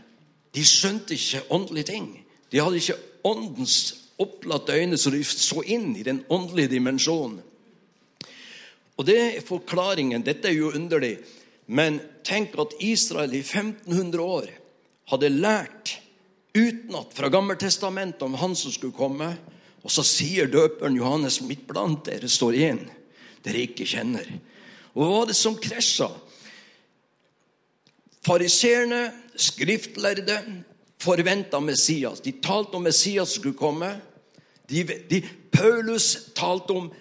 De 0.53 0.65
skjønte 0.67 1.17
ikke 1.17 1.47
åndelige 1.53 1.89
ting. 1.95 2.11
De 2.53 2.61
hadde 2.61 2.81
ikke 2.83 2.99
åndens 3.25 3.79
opplatte 4.21 4.77
øyne, 4.77 4.99
så 4.99 5.11
de 5.11 5.23
så 5.25 5.63
inn 5.65 5.95
i 5.97 6.05
den 6.05 6.21
åndelige 6.31 6.75
dimensjonen. 6.77 7.41
Og 9.01 9.07
det 9.09 9.19
er 9.23 9.47
forklaringen. 9.47 10.25
Dette 10.27 10.51
er 10.51 10.59
jo 10.59 10.75
underlig. 10.77 11.17
Men 11.67 12.01
tenk 12.27 12.55
at 12.61 12.77
Israel 12.85 13.33
i 13.35 13.41
1500 13.41 14.21
år 14.23 14.51
hadde 15.11 15.33
lært 15.33 15.97
utenat 16.55 17.15
fra 17.17 17.31
Gammeltestamentet 17.33 18.23
om 18.23 18.35
han 18.41 18.57
som 18.57 18.73
skulle 18.73 18.97
komme. 18.97 19.33
Og 19.83 19.91
så 19.91 20.05
sier 20.07 20.51
døperen 20.51 20.97
Johannes, 20.97 21.41
midt 21.43 21.65
blant 21.67 22.05
dere 22.07 22.29
står 22.31 22.59
en 22.69 22.83
dere 23.43 23.65
ikke 23.67 23.87
kjenner. 23.89 24.29
Og 24.95 25.03
hva 25.03 25.23
var 25.23 25.31
det 25.31 25.37
som 25.39 25.57
krasja? 25.59 26.09
Fariseerne, 28.23 29.09
skriftlærde, 29.35 30.37
forventa 31.03 31.59
Messias. 31.61 32.21
De 32.23 32.37
talte 32.39 32.79
om 32.79 32.85
Messias 32.87 33.35
skulle 33.39 33.59
komme. 33.59 33.97
De, 34.71 34.85
de, 35.11 35.23
Paulus 35.51 36.31
talte 36.37 36.77
om 36.77 36.93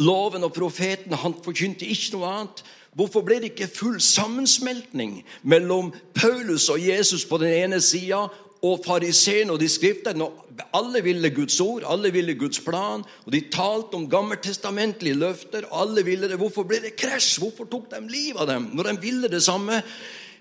loven 0.00 0.46
og 0.46 0.54
profeten. 0.56 1.12
Han 1.20 1.36
forkynte 1.44 1.84
ikke 1.84 2.14
noe 2.16 2.30
annet. 2.30 2.64
Hvorfor 2.94 3.24
ble 3.26 3.40
det 3.42 3.52
ikke 3.52 3.68
full 3.74 3.98
sammensmeltning 4.00 5.18
mellom 5.42 5.90
Paulus 6.14 6.68
og 6.70 6.80
Jesus 6.80 7.26
på 7.26 7.40
den 7.42 7.50
ene 7.50 7.80
sida 7.82 8.28
og 8.64 8.80
fariseerne 8.86 9.52
og 9.52 9.60
de 9.60 9.68
skriftene. 9.68 10.30
Alle 10.74 11.02
ville 11.04 11.30
Guds 11.34 11.58
ord, 11.60 11.84
alle 11.90 12.12
ville 12.14 12.36
Guds 12.38 12.62
plan. 12.64 13.04
Og 13.26 13.32
de 13.34 13.42
talte 13.52 13.98
om 13.98 14.08
gammeltestamentlige 14.10 15.18
løfter. 15.20 15.68
alle 15.72 16.04
ville 16.04 16.28
det. 16.28 16.38
Hvorfor 16.40 16.64
ble 16.64 16.80
det 16.80 16.96
krasj? 16.96 17.38
Hvorfor 17.38 17.68
tok 17.68 17.90
de 17.92 18.00
livet 18.08 18.40
av 18.40 18.48
dem 18.48 18.70
når 18.72 18.90
de 18.90 19.00
ville 19.00 19.28
det 19.28 19.42
samme? 19.42 19.82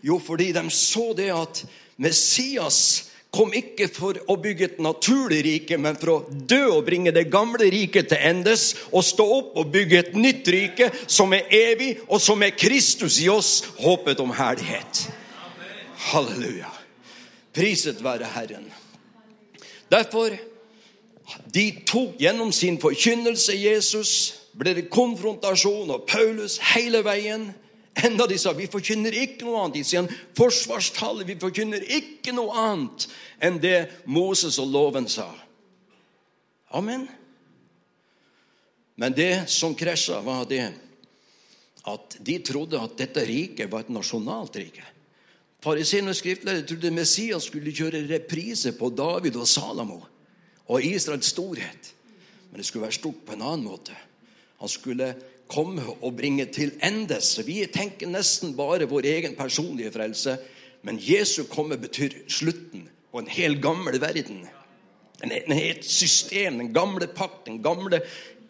Jo, 0.03 0.19
fordi 0.19 0.51
de 0.51 0.69
så 0.69 1.13
det 1.17 1.31
at 1.31 1.65
Messias 1.97 3.09
kom 3.33 3.53
ikke 3.57 3.87
for 3.89 4.17
å 4.29 4.35
bygge 4.37 4.65
et 4.67 4.81
naturlig 4.83 5.39
rike, 5.45 5.77
men 5.81 5.97
for 5.97 6.11
å 6.13 6.17
dø 6.29 6.61
og 6.75 6.83
bringe 6.85 7.13
det 7.15 7.31
gamle 7.33 7.65
riket 7.73 8.11
til 8.11 8.21
endes 8.21 8.67
og 8.91 9.01
stå 9.07 9.25
opp 9.39 9.57
og 9.57 9.71
bygge 9.73 9.99
et 10.03 10.13
nytt 10.13 10.51
rike 10.53 10.91
som 11.07 11.33
er 11.33 11.49
evig, 11.49 11.95
og 12.05 12.21
som 12.21 12.45
er 12.45 12.53
Kristus 12.53 13.17
i 13.23 13.31
oss, 13.33 13.63
håpet 13.81 14.21
om 14.21 14.35
herlighet. 14.37 15.07
Halleluja. 16.11 16.82
Priset 17.53 18.01
være 18.03 18.29
Herren. 18.33 18.65
Derfor 19.91 20.33
de 21.53 21.65
tok 21.87 22.17
gjennom 22.19 22.51
sin 22.51 22.79
forkynnelse 22.81 23.55
Jesus, 23.55 24.13
ble 24.57 24.75
det 24.77 24.89
konfrontasjon 24.93 25.91
og 25.93 26.07
Paulus 26.09 26.59
hele 26.73 27.03
veien. 27.05 27.51
Enda 27.93 28.25
de 28.29 28.37
sa 28.41 28.55
vi 28.57 28.69
forkynner 28.69 29.13
ikke 29.13 29.45
noe 29.45 29.63
annet. 29.63 29.79
De 29.79 29.85
sier 29.85 30.01
en 30.01 30.21
forsvarstale. 30.37 31.25
Vi 31.29 31.37
forkynner 31.41 31.85
ikke 31.93 32.33
noe 32.33 32.53
annet 32.57 33.07
enn 33.43 33.59
det 33.61 33.77
Moses 34.09 34.57
og 34.61 34.71
loven 34.73 35.09
sa. 35.09 35.29
Amen. 36.73 37.05
Men 38.97 39.13
det 39.13 39.49
som 39.49 39.75
krasja, 39.77 40.21
var 40.25 40.45
det 40.49 40.65
at 41.89 42.17
de 42.23 42.39
trodde 42.45 42.79
at 42.79 42.97
dette 42.97 43.25
riket 43.27 43.69
var 43.71 43.85
et 43.85 43.93
nasjonalt 43.93 44.57
rike. 44.57 44.85
Fariseerne 45.63 46.11
og 46.11 46.17
skriftlærerne 46.19 46.67
trodde 46.67 46.89
Messias 46.91 47.45
skulle 47.47 47.71
kjøre 47.71 48.01
reprise 48.09 48.73
på 48.75 48.89
David 48.97 49.37
og 49.39 49.47
Salamo 49.47 50.01
og 50.67 50.83
Israels 50.83 51.29
storhet. 51.31 51.93
Men 52.49 52.59
det 52.59 52.65
skulle 52.67 52.83
være 52.83 52.97
stort 52.97 53.21
på 53.25 53.37
en 53.37 53.45
annen 53.45 53.63
måte. 53.69 53.95
Han 54.59 54.69
skulle 54.69 55.13
komme 55.47 55.85
og 56.01 56.17
bringe 56.17 56.45
til 56.51 56.73
endes. 56.83 57.37
Vi 57.47 57.61
tenker 57.71 58.11
nesten 58.11 58.57
bare 58.59 58.89
vår 58.91 59.07
egen 59.13 59.37
personlige 59.39 59.93
frelse. 59.95 60.35
Men 60.83 60.99
Jesu 60.99 61.45
komme 61.47 61.79
betyr 61.79 62.11
slutten 62.27 62.89
på 63.11 63.23
en 63.23 63.31
hel 63.31 63.61
gammel 63.63 64.01
verden. 64.03 64.43
En, 65.23 65.31
en 65.31 65.55
helt 65.55 65.85
system, 65.87 66.59
den 66.59 66.73
gamle 66.75 67.07
pakt, 67.07 67.45
den 67.47 67.63
gamle 67.63 68.01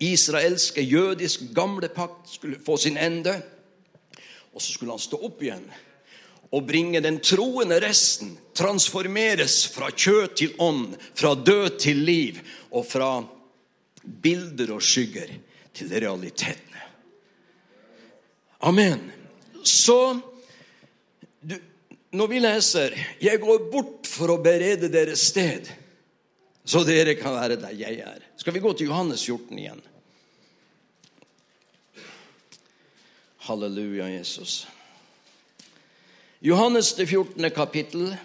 israelske, 0.02 0.82
jødiske 0.82 1.54
gamle 1.54 1.93
pakt 1.93 2.34
skulle 2.34 2.58
få 2.65 2.78
sin 2.78 2.97
ende. 2.97 3.38
Og 4.54 4.62
så 4.62 4.73
skulle 4.73 4.97
han 4.97 5.10
stå 5.10 5.21
opp 5.21 5.43
igjen 5.45 5.69
og 6.53 6.67
bringe 6.67 7.01
den 7.01 7.17
troende 7.23 7.79
resten, 7.81 8.35
transformeres 8.53 9.63
fra 9.73 9.89
kjøtt 9.89 10.35
til 10.37 10.53
ånd, 10.61 10.93
fra 11.17 11.33
død 11.33 11.79
til 11.81 12.03
liv, 12.05 12.37
og 12.69 12.85
fra 12.85 13.23
bilder 14.03 14.75
og 14.75 14.83
skygger 14.85 15.31
til 15.73 15.89
realitetene. 15.89 16.83
Amen. 18.63 19.01
Så 19.65 20.19
du, 21.41 21.55
når 22.11 22.27
vi 22.27 22.39
leser 22.39 22.93
'Jeg 23.19 23.39
går 23.39 23.71
bort 23.71 24.07
for 24.07 24.27
å 24.27 24.43
berede 24.43 24.91
deres 24.91 25.33
sted', 25.33 25.71
så 26.65 26.83
dere 26.83 27.15
kan 27.15 27.33
være 27.33 27.55
der 27.55 27.73
jeg 27.75 27.99
er. 27.99 28.21
Skal 28.37 28.53
vi 28.53 28.59
gå 28.59 28.73
til 28.73 28.87
Johannes 28.87 29.25
14 29.25 29.59
igjen? 29.59 29.81
Halleluja, 33.37 34.07
Jesus. 34.07 34.67
Johannes 36.43 36.93
det 36.93 37.08
14. 37.08 37.49
kapittel. 37.56 38.17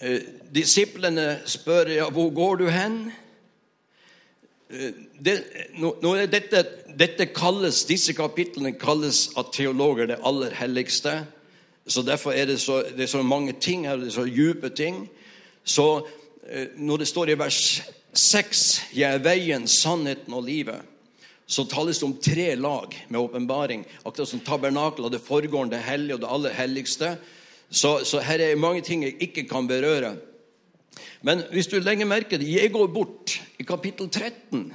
Eh, 0.00 0.20
disiplene 0.54 1.40
spør 1.46 1.86
ja, 1.94 2.08
hvor 2.10 2.30
går 2.34 2.56
du 2.56 2.64
hen? 2.74 3.12
Eh, 4.70 4.90
det, 5.24 5.36
dette, 6.32 6.64
dette 6.98 7.26
kalles, 7.26 7.84
Disse 7.84 8.16
kapitlene 8.18 8.72
kalles 8.72 9.28
av 9.38 9.52
teologer 9.54 10.10
det 10.10 10.18
aller 10.26 10.50
helligste. 10.50 11.20
Så 11.86 12.02
Derfor 12.02 12.32
er 12.32 12.50
det 12.50 12.60
så, 12.60 12.82
det 12.82 13.06
er 13.06 13.14
så 13.14 13.22
mange 13.22 13.52
ting 13.52 13.86
her, 13.86 13.96
det 13.96 14.10
er 14.10 14.18
så 14.18 14.26
dype 14.26 14.74
ting. 14.74 15.04
Så 15.64 16.08
eh, 16.48 16.66
når 16.76 16.96
det 16.96 17.08
står 17.08 17.30
i 17.30 17.38
vers 17.38 17.82
6 18.12 18.80
Jeg 18.96 19.14
er 19.14 19.22
veien, 19.22 19.68
sannheten 19.68 20.34
og 20.34 20.50
livet 20.50 20.82
så 21.52 21.66
tales 21.68 21.98
det 22.00 22.06
om 22.06 22.14
tre 22.16 22.54
lag 22.56 22.94
med 23.08 23.20
åpenbaring. 23.20 23.84
Akkurat 24.02 24.28
som 24.28 24.40
tabernakelet, 24.40 25.12
det 25.12 25.18
foregående, 25.20 25.76
det 25.76 25.84
hellige 25.84 26.16
og 26.16 26.22
det 26.22 26.30
aller 26.32 26.54
helligste. 26.56 27.10
Så, 27.68 28.04
så, 28.08 28.22
her 28.24 28.40
er 28.40 28.56
mange 28.56 28.80
ting 28.80 29.04
jeg 29.04 29.18
ikke 29.20 29.44
kan 29.50 29.68
berøre. 29.68 30.14
Men 31.20 31.44
hvis 31.52 31.68
du 31.68 31.76
legger 31.80 32.08
merke 32.08 32.38
til 32.38 32.48
Jeg 32.48 32.72
går 32.72 32.88
bort 32.88 33.36
i 33.60 33.68
kapittel 33.68 34.08
13. 34.08 34.72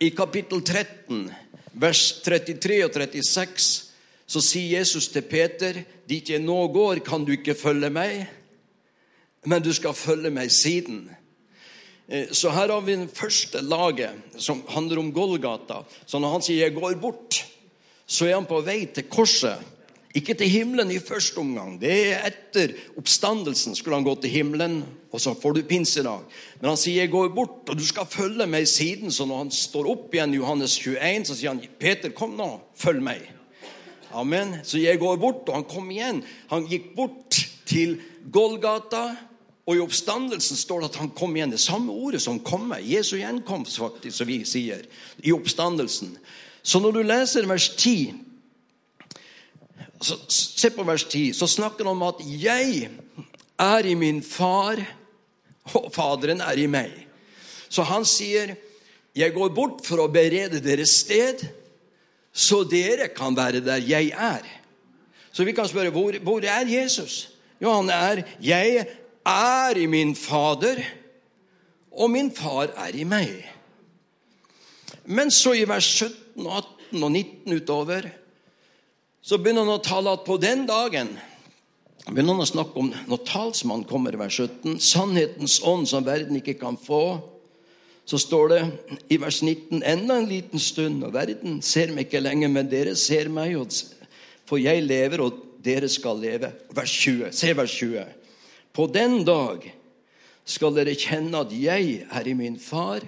I 0.00 0.08
kapittel 0.12 0.60
13, 0.60 1.30
vers 1.72 2.04
33 2.24 2.84
og 2.84 2.92
36, 2.92 3.66
så 4.26 4.40
sier 4.44 4.78
Jesus 4.78 5.08
til 5.08 5.22
Peter, 5.22 5.84
'Dit 6.08 6.30
jeg 6.30 6.44
nå 6.44 6.68
går, 6.68 7.00
kan 7.00 7.24
du 7.24 7.32
ikke 7.32 7.54
følge 7.54 7.90
meg, 7.90 8.26
men 9.46 9.62
du 9.62 9.72
skal 9.72 9.94
følge 9.94 10.30
meg 10.30 10.50
siden.' 10.52 11.23
Eh, 12.08 12.30
så 12.30 12.52
her 12.52 12.68
har 12.68 12.80
vi 12.84 12.96
det 12.96 13.12
første 13.16 13.62
laget, 13.64 14.10
som 14.36 14.62
handler 14.68 14.98
om 15.00 15.12
Golgata. 15.12 15.84
Så 16.06 16.18
når 16.18 16.32
han 16.32 16.42
sier 16.42 16.66
'jeg 16.66 16.74
går 16.74 17.00
bort', 17.00 17.44
så 18.06 18.26
er 18.26 18.34
han 18.34 18.46
på 18.46 18.60
vei 18.60 18.86
til 18.86 19.04
korset. 19.04 19.58
Ikke 20.14 20.34
til 20.34 20.48
himmelen 20.48 20.90
i 20.90 20.98
første 20.98 21.38
omgang. 21.38 21.80
Det 21.80 21.90
er 21.90 22.26
etter 22.26 22.74
oppstandelsen 22.96 23.74
skulle 23.74 23.96
han 23.96 24.04
gå 24.04 24.14
til 24.20 24.30
himmelen, 24.30 24.84
og 25.12 25.20
så 25.20 25.34
får 25.34 25.54
du 25.54 25.62
pinsedag. 25.62 26.20
Men 26.60 26.68
han 26.68 26.76
sier 26.76 27.02
'jeg 27.02 27.10
går 27.10 27.28
bort', 27.28 27.68
og 27.68 27.78
du 27.78 27.84
skal 27.86 28.06
følge 28.06 28.46
meg 28.46 28.68
siden. 28.68 29.10
Så 29.10 29.24
når 29.24 29.38
han 29.38 29.50
står 29.50 29.90
opp 29.90 30.14
igjen 30.14 30.34
i 30.34 30.36
Johannes 30.36 30.78
21, 30.78 31.24
så 31.24 31.34
sier 31.34 31.48
han 31.48 31.60
'Peter, 31.80 32.10
kom 32.10 32.36
nå, 32.36 32.60
følg 32.76 33.02
meg'. 33.02 33.30
Amen. 34.12 34.56
Så 34.62 34.78
jeg 34.78 34.98
går 34.98 35.16
bort, 35.16 35.48
og 35.48 35.54
han 35.54 35.64
kom 35.64 35.90
igjen. 35.90 36.22
Han 36.50 36.66
gikk 36.66 36.94
bort 36.96 37.48
til 37.66 38.00
Golgata. 38.32 39.16
Og 39.64 39.76
i 39.76 39.80
oppstandelsen 39.80 40.58
står 40.60 40.82
det 40.82 40.90
at 40.92 40.98
han 41.00 41.12
kom 41.16 41.36
igjen. 41.36 41.54
Det 41.54 41.62
samme 41.62 41.92
ordet 41.92 42.20
som 42.22 42.42
komme. 42.44 42.82
Jesu 42.84 43.16
gjenkomst, 43.16 43.78
faktisk, 43.80 44.18
som 44.18 44.28
vi 44.28 44.42
sier. 44.48 44.84
I 45.24 45.32
oppstandelsen. 45.32 46.18
Så 46.64 46.80
når 46.80 46.98
du 46.98 47.02
leser 47.04 47.48
vers 47.48 47.70
10 47.76 48.12
så, 50.04 50.18
Se 50.28 50.70
på 50.70 50.84
vers 50.84 51.06
10. 51.08 51.32
Så 51.32 51.48
snakker 51.48 51.84
han 51.84 51.96
om 51.96 52.02
at 52.02 52.20
'jeg 52.20 52.90
er 53.58 53.86
i 53.86 53.94
min 53.94 54.22
far, 54.22 54.80
og 55.72 55.92
Faderen 55.92 56.40
er 56.40 56.58
i 56.58 56.66
meg'. 56.66 57.06
Så 57.68 57.82
han 57.82 58.04
sier 58.04 58.56
'Jeg 59.14 59.34
går 59.34 59.48
bort 59.48 59.86
for 59.86 59.96
å 59.96 60.12
berede 60.12 60.60
deres 60.60 60.90
sted', 60.90 61.48
så 62.32 62.64
dere 62.64 63.08
kan 63.08 63.36
være 63.36 63.60
der 63.60 63.80
jeg 63.80 64.10
er. 64.10 64.42
Så 65.32 65.44
vi 65.44 65.52
kan 65.52 65.68
spørre 65.68 65.90
hvor, 65.90 66.18
hvor 66.22 66.40
er 66.44 66.66
Jesus? 66.66 67.30
Jo, 67.60 67.72
han 67.72 67.90
er 67.90 68.22
'Jeg 68.40 68.86
er 69.24 69.78
i 69.80 69.86
min 69.90 70.14
Fader, 70.16 70.80
og 71.94 72.10
min 72.10 72.30
far 72.34 72.72
er 72.76 72.96
i 72.96 73.04
meg. 73.06 73.30
Men 75.04 75.30
så 75.30 75.54
i 75.54 75.66
vers 75.68 75.86
17 75.86 76.46
og 76.46 76.56
18 76.90 77.04
og 77.04 77.10
19 77.10 77.54
utover 77.60 78.08
så 79.24 79.38
begynner 79.40 79.64
han 79.64 79.78
å 79.78 79.84
tale 79.84 80.12
at 80.12 80.24
på 80.26 80.36
den 80.40 80.66
dagen 80.68 81.14
begynner 82.10 82.34
han 82.36 82.44
å 82.44 82.48
snakke 82.48 82.80
om 82.80 82.90
når 83.08 83.22
talsmannen 83.28 83.86
kommer 83.88 84.16
i 84.16 84.20
vers 84.20 84.36
17, 84.42 84.76
sannhetens 84.82 85.60
ånd 85.64 85.88
som 85.88 86.04
verden 86.04 86.36
ikke 86.40 86.58
kan 86.60 86.76
få. 86.80 87.22
Så 88.04 88.20
står 88.20 88.50
det 88.52 88.60
i 89.14 89.16
vers 89.16 89.38
19.: 89.40 89.80
Enda 89.80 90.18
en 90.20 90.28
liten 90.28 90.60
stund, 90.60 91.00
og 91.06 91.14
verden 91.14 91.62
ser 91.64 91.94
meg 91.94 92.10
ikke 92.10 92.20
lenger, 92.20 92.52
men 92.52 92.68
dere 92.68 92.92
ser 93.00 93.30
meg, 93.32 93.56
for 94.44 94.60
jeg 94.60 94.84
lever, 94.84 95.24
og 95.24 95.40
dere 95.64 95.88
skal 95.88 96.20
leve. 96.20 96.52
Vers 96.76 96.92
20. 96.92 97.32
Se 97.32 97.54
vers 97.56 97.78
20. 97.80 98.04
På 98.74 98.86
den 98.90 99.22
dag 99.26 99.62
skal 100.44 100.74
dere 100.74 100.96
kjenne 100.98 101.44
at 101.44 101.52
jeg 101.54 102.00
er 102.10 102.26
i 102.26 102.34
min 102.36 102.56
far, 102.60 103.04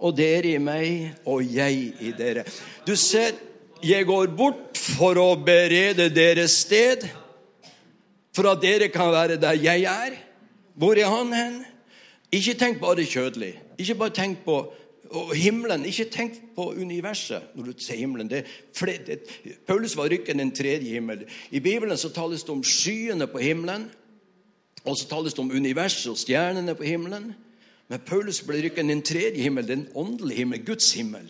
og 0.00 0.16
dere 0.16 0.54
i 0.54 0.60
meg, 0.62 1.16
og 1.28 1.44
jeg 1.44 1.94
i 2.00 2.12
dere. 2.16 2.44
Du 2.86 2.94
ser, 2.96 3.34
jeg 3.84 4.06
går 4.08 4.30
bort 4.36 4.78
for 4.80 5.18
å 5.20 5.34
berede 5.40 6.08
deres 6.12 6.60
sted, 6.64 7.04
for 8.36 8.48
at 8.52 8.62
dere 8.62 8.88
kan 8.92 9.10
være 9.12 9.40
der 9.40 9.58
jeg 9.60 9.88
er. 9.88 10.16
Hvor 10.78 10.96
er 10.96 11.10
han 11.10 11.32
hen? 11.34 11.56
Ikke 12.32 12.54
tenk 12.54 12.78
bare 12.80 13.04
kjødelig. 13.08 13.54
Ikke 13.80 13.96
bare 13.98 14.14
tenk 14.14 14.44
på 14.44 14.62
himmelen. 15.34 15.84
Ikke 15.88 16.06
tenk 16.12 16.38
på 16.54 16.70
universet 16.78 17.56
når 17.58 17.72
du 17.72 17.82
ser 17.82 17.98
himmelen. 17.98 18.30
Paulus 19.66 19.96
var 19.98 20.12
rykken 20.12 20.38
den 20.38 20.52
tredje 20.54 20.94
himmel. 20.94 21.26
I 21.50 21.60
Bibelen 21.60 21.98
så 21.98 22.12
tales 22.14 22.46
det 22.46 22.54
om 22.54 22.62
skyene 22.64 23.26
på 23.26 23.42
himmelen. 23.42 23.88
Og 24.84 24.96
så 24.96 25.08
tales 25.08 25.34
det 25.36 25.42
om 25.42 25.50
universet 25.50 26.10
og 26.10 26.18
stjernene 26.18 26.74
på 26.74 26.86
himmelen. 26.88 27.32
Men 27.90 28.02
Paulus 28.06 28.40
ble 28.46 28.62
rykket 28.62 28.86
i 28.86 28.94
en 28.94 29.02
tredje 29.02 29.42
himmel, 29.42 29.66
den 29.68 29.88
åndelige 29.94 30.44
himmel, 30.44 30.62
Guds 30.66 30.92
himmel. 30.92 31.26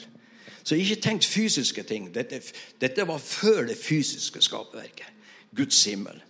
Så 0.63 0.77
ikke 0.77 1.01
tenk 1.01 1.25
fysiske 1.25 1.83
ting. 1.89 2.11
Dette, 2.15 2.43
dette 2.81 3.07
var 3.09 3.19
før 3.19 3.65
det 3.71 3.79
fysiske 3.81 4.43
skaperverket. 4.45 5.09
Guds 5.57 5.85
himmel. 5.85 6.21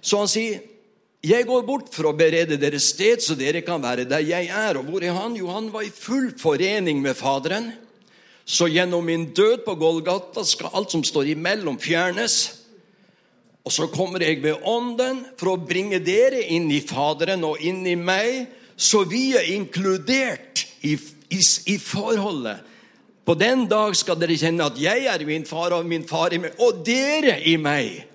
Så 0.00 0.18
han 0.18 0.28
sier, 0.28 0.60
'Jeg 1.22 1.46
går 1.46 1.62
bort 1.62 1.88
for 1.92 2.08
å 2.08 2.16
berede 2.16 2.56
deres 2.56 2.82
sted, 2.82 3.20
så 3.20 3.34
dere 3.36 3.60
kan 3.60 3.82
være 3.82 4.04
der 4.08 4.18
jeg 4.24 4.46
er.' 4.48 4.78
Og 4.78 4.84
hvor 4.84 5.02
er 5.04 5.12
han? 5.12 5.36
Jo, 5.36 5.48
han 5.48 5.72
var 5.72 5.80
i 5.80 5.90
full 5.90 6.32
forening 6.38 7.02
med 7.02 7.14
Faderen. 7.14 7.72
Så 8.44 8.66
gjennom 8.66 9.04
min 9.04 9.34
død 9.34 9.64
på 9.64 9.74
Golgata 9.74 10.44
skal 10.44 10.70
alt 10.74 10.90
som 10.90 11.04
står 11.04 11.22
imellom, 11.22 11.78
fjernes. 11.78 12.59
Og 13.64 13.72
så 13.74 13.86
kommer 13.92 14.22
jeg 14.24 14.40
ved 14.42 14.62
Ånden 14.66 15.24
for 15.38 15.52
å 15.52 15.60
bringe 15.60 16.00
dere 16.02 16.40
inn 16.54 16.70
i 16.72 16.80
Faderen 16.84 17.44
og 17.44 17.60
inn 17.60 17.82
i 17.86 17.96
meg, 17.98 18.46
så 18.80 19.04
vi 19.04 19.34
er 19.36 19.50
inkludert 19.52 20.64
i, 20.80 20.94
i, 20.96 21.40
i 21.68 21.76
forholdet. 21.76 22.62
På 23.24 23.36
den 23.38 23.66
dag 23.68 23.92
skal 23.94 24.16
dere 24.18 24.38
kjenne 24.40 24.70
at 24.70 24.78
jeg 24.80 25.04
er 25.06 25.26
min 25.28 25.44
far, 25.46 25.76
og 25.76 25.86
min 25.86 26.06
far 26.08 26.32
i 26.34 26.40
meg, 26.40 26.56
og 26.64 26.80
dere 26.86 27.36
i 27.46 27.58
meg. 27.60 28.06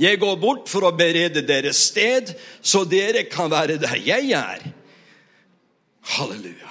Jeg 0.00 0.20
går 0.22 0.38
bort 0.40 0.70
for 0.70 0.86
å 0.86 0.94
berede 0.96 1.42
deres 1.44 1.82
sted, 1.90 2.30
så 2.62 2.86
dere 2.88 3.26
kan 3.28 3.50
være 3.52 3.76
der 3.82 3.98
jeg 4.00 4.30
er. 4.38 4.62
Halleluja. 6.14 6.70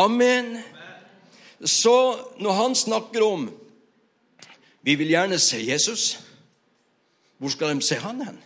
Amen. 0.00 0.56
Så 1.60 1.94
når 2.40 2.58
han 2.62 2.74
snakker 2.78 3.24
om 3.26 3.46
vi 4.86 4.94
vil 4.94 5.08
gjerne 5.10 5.38
se 5.42 5.58
Jesus. 5.66 6.20
Hvor 7.38 7.50
skal 7.50 7.74
de 7.74 7.82
se 7.82 7.96
han 7.98 8.20
hen? 8.22 8.36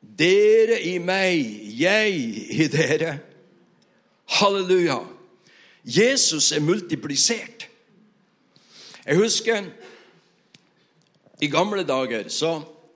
Dere 0.00 0.78
i 0.80 0.96
meg, 0.98 1.42
jeg 1.76 2.14
i 2.56 2.68
dere. 2.72 3.18
Halleluja. 4.38 5.02
Jesus 5.84 6.52
er 6.52 6.64
multiplisert. 6.64 7.66
Jeg 9.04 9.16
husker 9.20 9.66
i 11.44 11.50
gamle 11.52 11.84
dager 11.84 12.30
så 12.32 12.54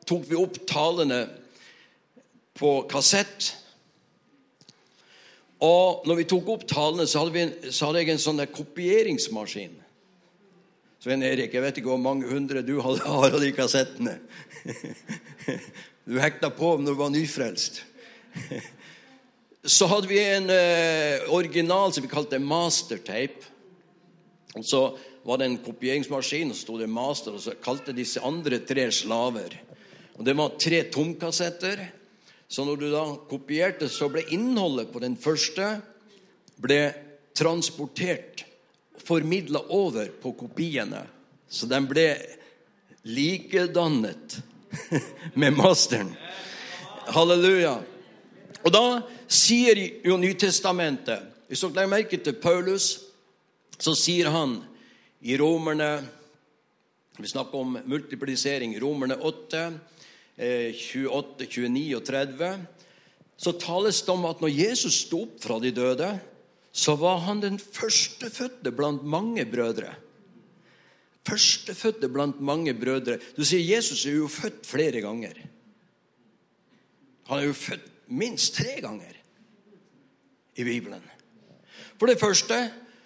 tok 0.08 0.24
vi 0.30 0.38
opp 0.40 0.56
talene 0.64 1.26
på 2.56 2.70
kassett. 2.88 3.50
Og 5.60 6.08
når 6.08 6.22
vi 6.22 6.26
tok 6.32 6.48
opp 6.54 6.64
talene, 6.70 7.04
så 7.06 7.20
hadde, 7.20 7.36
vi, 7.36 7.72
så 7.72 7.90
hadde 7.90 8.00
jeg 8.00 8.14
en 8.14 8.24
sånn 8.24 8.42
kopieringsmaskin. 8.48 9.76
Svein 11.08 11.22
Erik, 11.24 11.54
jeg 11.56 11.64
vet 11.64 11.78
ikke 11.80 11.88
hvor 11.88 12.00
mange 12.04 12.28
hundre 12.28 12.60
du 12.60 12.74
har 12.84 12.98
av 13.32 13.38
de 13.40 13.48
kassettene. 13.56 14.18
Du 16.04 16.18
hekta 16.20 16.50
på 16.52 16.74
når 16.76 16.92
du 16.92 16.98
var 16.98 17.12
nyfrelst. 17.14 17.78
Så 19.64 19.88
hadde 19.88 20.10
vi 20.10 20.18
en 20.20 20.50
eh, 20.52 21.24
original 21.32 21.94
som 21.96 22.04
vi 22.04 22.10
kalte 22.12 22.36
mastertape. 22.40 23.48
Og 24.60 24.66
så 24.68 24.82
var 25.24 25.40
det 25.40 25.48
en 25.48 25.56
kopieringsmaskin, 25.64 26.52
og 26.52 26.58
så 26.58 26.66
sto 26.66 26.76
det 26.76 26.90
'master', 26.92 27.38
og 27.38 27.40
så 27.40 27.56
kalte 27.56 27.96
disse 27.96 28.20
andre 28.20 28.58
tre 28.60 28.90
slaver. 28.92 29.56
Og 30.18 30.26
Det 30.28 30.36
var 30.36 30.60
tre 30.60 30.82
tomkassetter. 30.92 31.86
Så 32.48 32.68
når 32.68 32.76
du 32.76 32.90
da 32.92 33.06
kopierte, 33.32 33.88
så 33.88 34.12
ble 34.12 34.28
innholdet 34.28 34.92
på 34.92 35.00
den 35.00 35.16
første 35.16 35.80
ble 36.60 36.92
transportert 37.32 38.44
formidla 39.04 39.62
over 39.68 40.10
på 40.22 40.32
kopiene. 40.32 41.02
Så 41.48 41.66
den 41.66 41.86
ble 41.88 42.10
likedannet 43.08 44.38
med 45.40 45.56
masteren. 45.56 46.12
Halleluja. 47.08 47.78
Og 48.66 48.72
da 48.74 48.84
sier 49.30 49.78
jo 50.04 50.18
Nytestamentet 50.20 51.36
Hvis 51.48 51.62
dere 51.62 51.86
legger 51.86 51.92
merke 51.92 52.18
til 52.20 52.34
Paulus, 52.36 52.98
så 53.80 53.94
sier 53.96 54.28
han 54.34 54.58
i 55.24 55.38
Romerne 55.40 56.02
Vi 57.16 57.30
snakker 57.30 57.62
om 57.62 57.78
multiplisering. 57.88 58.74
Romerne 58.82 59.16
8, 59.16 59.62
28, 60.36 61.46
29 61.48 61.96
og 61.96 62.04
30. 62.06 62.50
Så 63.38 63.54
tales 63.58 64.02
det 64.02 64.12
om 64.12 64.26
at 64.28 64.42
når 64.42 64.52
Jesus 64.54 65.00
sto 65.06 65.24
opp 65.24 65.40
fra 65.42 65.56
de 65.62 65.72
døde, 65.74 66.12
så 66.78 66.94
var 66.94 67.24
han 67.26 67.40
den 67.42 67.58
førstefødte 67.58 68.70
blant 68.70 69.02
mange 69.02 69.42
brødre. 69.50 69.90
Førstefødte 71.26 72.08
blant 72.08 72.40
mange 72.40 72.74
brødre. 72.74 73.18
Du 73.36 73.42
sier 73.44 73.64
Jesus 73.66 74.04
er 74.06 74.14
jo 74.20 74.28
født 74.30 74.66
flere 74.66 75.02
ganger. 75.02 75.40
Han 77.28 77.40
er 77.40 77.48
jo 77.48 77.56
født 77.58 77.88
minst 78.06 78.54
tre 78.54 78.78
ganger 78.80 79.16
i 80.54 80.64
Bibelen. 80.64 81.02
For 81.98 82.06
det 82.06 82.20
første 82.20 82.60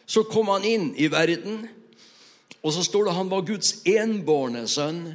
så 0.06 0.26
kom 0.28 0.52
han 0.52 0.68
inn 0.68 0.90
i 1.00 1.08
verden, 1.08 1.64
og 2.60 2.76
så 2.76 2.84
står 2.84 3.08
det 3.08 3.16
han 3.16 3.32
var 3.32 3.48
Guds 3.48 3.78
enbårne 3.88 4.66
sønn. 4.68 5.06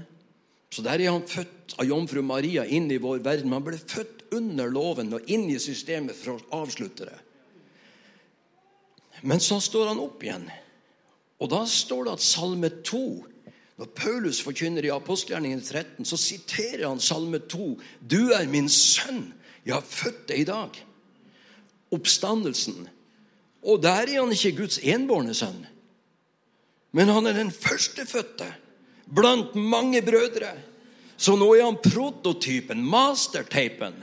Så 0.74 0.82
der 0.82 0.98
er 0.98 1.14
han 1.14 1.30
født 1.30 1.78
av 1.78 1.86
jomfru 1.86 2.26
Maria 2.26 2.66
inn 2.66 2.90
i 2.92 2.98
vår 3.00 3.22
verden. 3.22 3.54
Han 3.54 3.64
ble 3.64 3.78
født 3.78 4.26
under 4.34 4.74
loven 4.74 5.14
og 5.14 5.30
inn 5.30 5.46
i 5.54 5.62
systemet 5.62 6.18
for 6.18 6.42
å 6.42 6.64
avslutte 6.66 7.06
det. 7.06 7.22
Men 9.22 9.42
så 9.42 9.60
står 9.64 9.92
han 9.92 10.02
opp 10.02 10.24
igjen. 10.24 10.46
Og 11.38 11.50
da 11.54 11.64
står 11.70 12.08
det 12.08 12.14
at 12.18 12.26
Salme 12.26 12.70
2 12.86 13.08
Når 13.78 13.90
Paulus 13.94 14.40
forkynner 14.42 14.88
i 14.88 14.90
apostelgjerningen 14.90 15.62
13, 15.62 16.06
så 16.10 16.18
siterer 16.18 16.88
han 16.88 17.02
Salme 17.02 17.38
2. 17.46 17.76
Du 18.02 18.32
er 18.34 18.50
min 18.50 18.66
sønn, 18.74 19.28
jeg 19.68 19.76
har 19.76 19.86
født 19.86 20.24
deg 20.32 20.42
i 20.42 20.48
dag. 20.50 20.80
Oppstandelsen. 21.94 22.88
Og 23.62 23.84
der 23.84 24.10
er 24.10 24.24
han 24.24 24.34
ikke 24.34 24.56
Guds 24.64 24.80
enbårne 24.82 25.36
sønn. 25.38 25.62
Men 26.90 27.14
han 27.14 27.30
er 27.30 27.38
den 27.38 27.54
førstefødte 27.54 28.50
blant 29.14 29.54
mange 29.54 30.02
brødre. 30.02 30.56
Så 31.18 31.36
nå 31.38 31.52
er 31.54 31.68
han 31.68 31.78
prototypen, 31.78 32.82
mastertapen. 32.82 33.94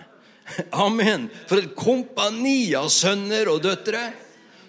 Amen. 0.71 1.27
For 1.49 1.59
et 1.59 1.75
kompani 1.75 2.75
av 2.79 2.91
sønner 2.93 3.51
og 3.51 3.63
døtre 3.65 4.05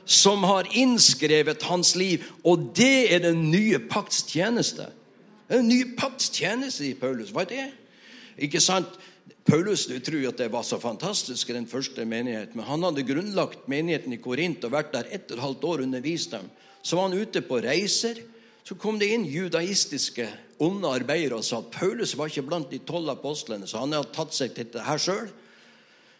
som 0.05 0.43
har 0.45 0.69
innskrevet 0.71 1.63
hans 1.69 1.95
liv. 1.95 2.23
Og 2.43 2.71
det 2.77 3.13
er 3.13 3.23
den 3.25 3.49
nye 3.51 3.79
pakts 3.89 4.23
tjeneste. 4.29 4.87
Den 5.49 5.67
nye 5.69 5.91
pakts 5.97 6.29
tjeneste 6.33 6.87
i 6.87 6.95
Paulus. 6.97 7.33
Hva 7.33 7.45
er 7.45 7.51
det? 7.51 7.67
Ikke 8.47 8.61
sant? 8.63 8.89
Paulus 9.45 9.85
du 9.85 9.99
tror 10.01 10.23
at 10.31 10.39
det 10.41 10.49
var 10.53 10.63
så 10.65 10.79
fantastisk 10.81 11.49
i 11.49 11.57
den 11.57 11.67
første 11.69 12.05
menigheten. 12.05 12.57
Men 12.57 12.69
han 12.69 12.85
hadde 12.87 13.05
grunnlagt 13.05 13.67
menigheten 13.69 14.13
i 14.15 14.21
Korint 14.21 14.63
og 14.65 14.73
vært 14.73 14.93
der 14.95 15.11
ett 15.13 15.29
og 15.29 15.37
et 15.37 15.43
halvt 15.43 15.67
år 15.69 15.83
undervist 15.85 16.33
dem. 16.33 16.47
Så 16.81 16.97
var 16.97 17.09
han 17.09 17.19
ute 17.19 17.41
på 17.45 17.61
reiser. 17.61 18.23
Så 18.65 18.77
kom 18.81 18.97
det 18.97 19.11
inn 19.13 19.27
judaistiske 19.29 20.25
onde 20.65 20.89
arbeidere 20.89 21.37
og 21.37 21.45
sa 21.45 21.59
at 21.61 21.73
Paulus 21.73 22.15
var 22.17 22.31
ikke 22.31 22.47
blant 22.47 22.71
de 22.71 22.79
tolv 22.81 23.11
apostlene, 23.13 23.67
så 23.69 23.83
han 23.83 23.93
hadde 23.93 24.13
tatt 24.15 24.33
seg 24.33 24.55
til 24.55 24.65
dette 24.65 24.85
her 24.87 25.01
sjøl. 25.01 25.27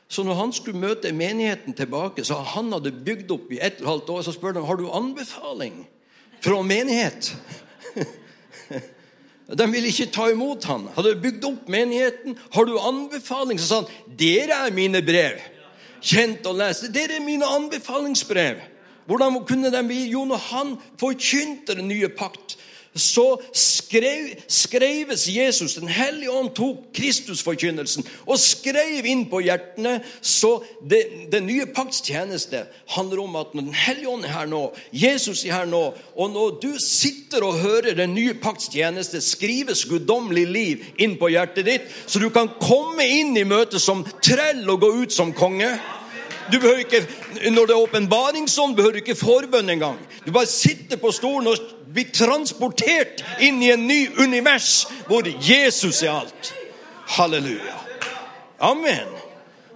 Så 0.08 0.24
når 0.24 0.38
han 0.38 0.54
skulle 0.54 0.80
møte 0.80 1.12
menigheten 1.16 1.74
tilbake, 1.74 2.24
så 2.24 2.38
han 2.54 2.72
hadde 2.74 2.94
bygd 3.06 3.32
opp 3.34 3.52
i 3.52 3.60
ett 3.60 3.80
og 3.80 3.86
et 3.86 3.90
halvt 3.90 4.12
år, 4.16 4.22
så 4.26 4.34
spør 4.36 4.58
de 4.58 4.66
har 4.68 4.78
du 4.78 4.86
anbefaling 4.94 5.80
fra 6.46 6.62
menighet. 6.62 7.34
De 9.46 9.66
ville 9.70 9.92
ikke 9.92 10.10
ta 10.10 10.32
imot 10.34 10.64
han. 10.66 10.88
Hadde 10.96 11.12
bygd 11.22 11.44
opp 11.46 11.68
menigheten. 11.70 12.34
Har 12.54 12.66
du 12.66 12.80
anbefaling? 12.82 13.60
Så 13.62 13.68
sa 13.68 13.82
han 13.84 14.16
dere 14.18 14.58
er 14.66 14.74
mine 14.74 15.04
brev. 15.06 15.38
Kjent 16.02 16.48
og 16.50 16.58
lest. 16.58 16.88
Dere 16.94 17.20
er 17.20 17.26
mine 17.26 17.46
anbefalingsbrev. 17.46 18.64
Hvordan 19.06 19.38
kunne 19.46 19.70
de 19.70 19.84
bli? 19.86 20.00
Jo, 20.10 20.24
når 20.26 20.42
han 20.50 20.74
forkynte 20.98 21.78
den 21.78 21.92
nye 21.92 22.10
pakt, 22.10 22.58
så 22.96 23.42
skrev, 23.54 24.30
skreves 24.48 25.28
Jesus, 25.28 25.74
Den 25.76 25.88
hellige 25.88 26.32
ånd, 26.32 26.54
tok 26.56 26.86
Kristusforkynnelsen 26.96 28.06
og 28.26 28.40
skrev 28.40 29.06
inn 29.06 29.26
på 29.30 29.42
hjertene. 29.44 29.98
Så 30.22 30.58
det, 30.80 31.02
det 31.32 31.42
nye 31.44 31.68
pakts 31.76 32.00
tjeneste 32.06 32.64
handler 32.96 33.26
om 33.26 33.36
at 33.36 33.52
når 33.54 33.68
Den 33.68 33.74
hellige 33.76 34.10
ånd 34.10 34.26
er 34.26 34.36
her 34.38 34.48
nå, 34.48 34.62
Jesus 34.96 35.44
er 35.44 35.58
her 35.60 35.68
nå, 35.70 35.84
og 36.16 36.32
når 36.32 36.56
du 36.64 36.72
sitter 36.80 37.44
og 37.44 37.60
hører 37.60 37.98
Den 38.00 38.16
nye 38.16 38.34
pakts 38.40 38.72
tjeneste, 38.72 39.22
skrives 39.22 39.86
guddommelig 39.90 40.48
liv 40.48 40.88
inn 40.98 41.18
på 41.20 41.34
hjertet 41.34 41.68
ditt, 41.68 41.92
så 42.08 42.20
du 42.24 42.30
kan 42.32 42.50
komme 42.62 43.04
inn 43.04 43.36
i 43.38 43.44
møtet 43.48 43.84
som 43.84 44.06
trell 44.24 44.64
og 44.72 44.82
gå 44.86 44.94
ut 45.04 45.14
som 45.14 45.36
konge. 45.36 45.74
Du 46.52 46.60
behøver 46.60 46.84
ikke, 46.86 47.08
Når 47.52 47.66
det 47.66 47.74
er 47.74 47.84
åpenbaringsånd, 47.84 48.76
behøver 48.76 48.92
du 48.92 49.02
ikke 49.04 49.16
forbønn 49.16 49.70
engang. 49.70 49.98
Du 50.26 50.32
bare 50.32 50.50
sitter 50.50 50.98
på 50.98 51.12
stolen 51.12 51.48
og 51.52 51.58
blir 51.94 52.12
transportert 52.14 53.24
inn 53.44 53.62
i 53.64 53.72
en 53.74 53.88
ny 53.88 54.08
univers 54.20 54.86
hvor 55.08 55.28
Jesus 55.42 56.04
er 56.04 56.14
alt. 56.16 56.54
Halleluja. 57.18 57.78
Amen. 58.60 59.10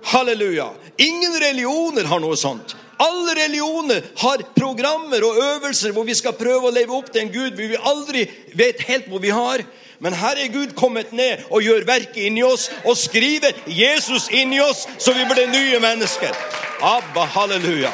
Halleluja. 0.03 0.69
Ingen 0.97 1.35
religioner 1.41 2.07
har 2.09 2.21
noe 2.23 2.37
sånt. 2.37 2.75
Alle 2.99 3.35
religioner 3.37 4.03
har 4.19 4.41
programmer 4.55 5.23
og 5.23 5.37
øvelser 5.39 5.93
hvor 5.95 6.03
vi 6.07 6.17
skal 6.17 6.35
prøve 6.35 6.67
å 6.67 6.73
leve 6.75 6.97
opp 6.97 7.11
til 7.13 7.23
en 7.23 7.31
Gud 7.31 7.55
vi 7.55 7.77
aldri 7.79 8.25
vet 8.59 8.81
helt 8.89 9.07
hvor 9.07 9.23
vi 9.23 9.31
har. 9.31 9.63
Men 9.99 10.15
her 10.15 10.39
er 10.39 10.51
Gud 10.53 10.75
kommet 10.79 11.11
ned 11.11 11.43
og 11.51 11.63
gjør 11.63 11.83
verket 11.87 12.21
inni 12.29 12.43
oss 12.43 12.69
og 12.85 12.95
skriver 12.97 13.57
Jesus 13.67 14.29
inni 14.31 14.61
oss, 14.63 14.85
så 14.97 15.11
vi 15.13 15.25
blir 15.27 15.51
nye 15.51 15.79
mennesker. 15.83 16.35
Abba, 16.81 17.25
halleluja. 17.35 17.91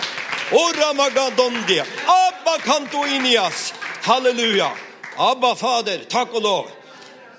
Ora 0.54 0.94
magadondia. 0.94 1.86
Abba 2.06 2.58
kanto 2.62 3.06
inias. 3.06 3.74
Halleluja. 4.06 4.70
Abba, 5.18 5.56
Fader, 5.56 6.06
takk 6.10 6.36
og 6.38 6.44
lov. 6.46 6.70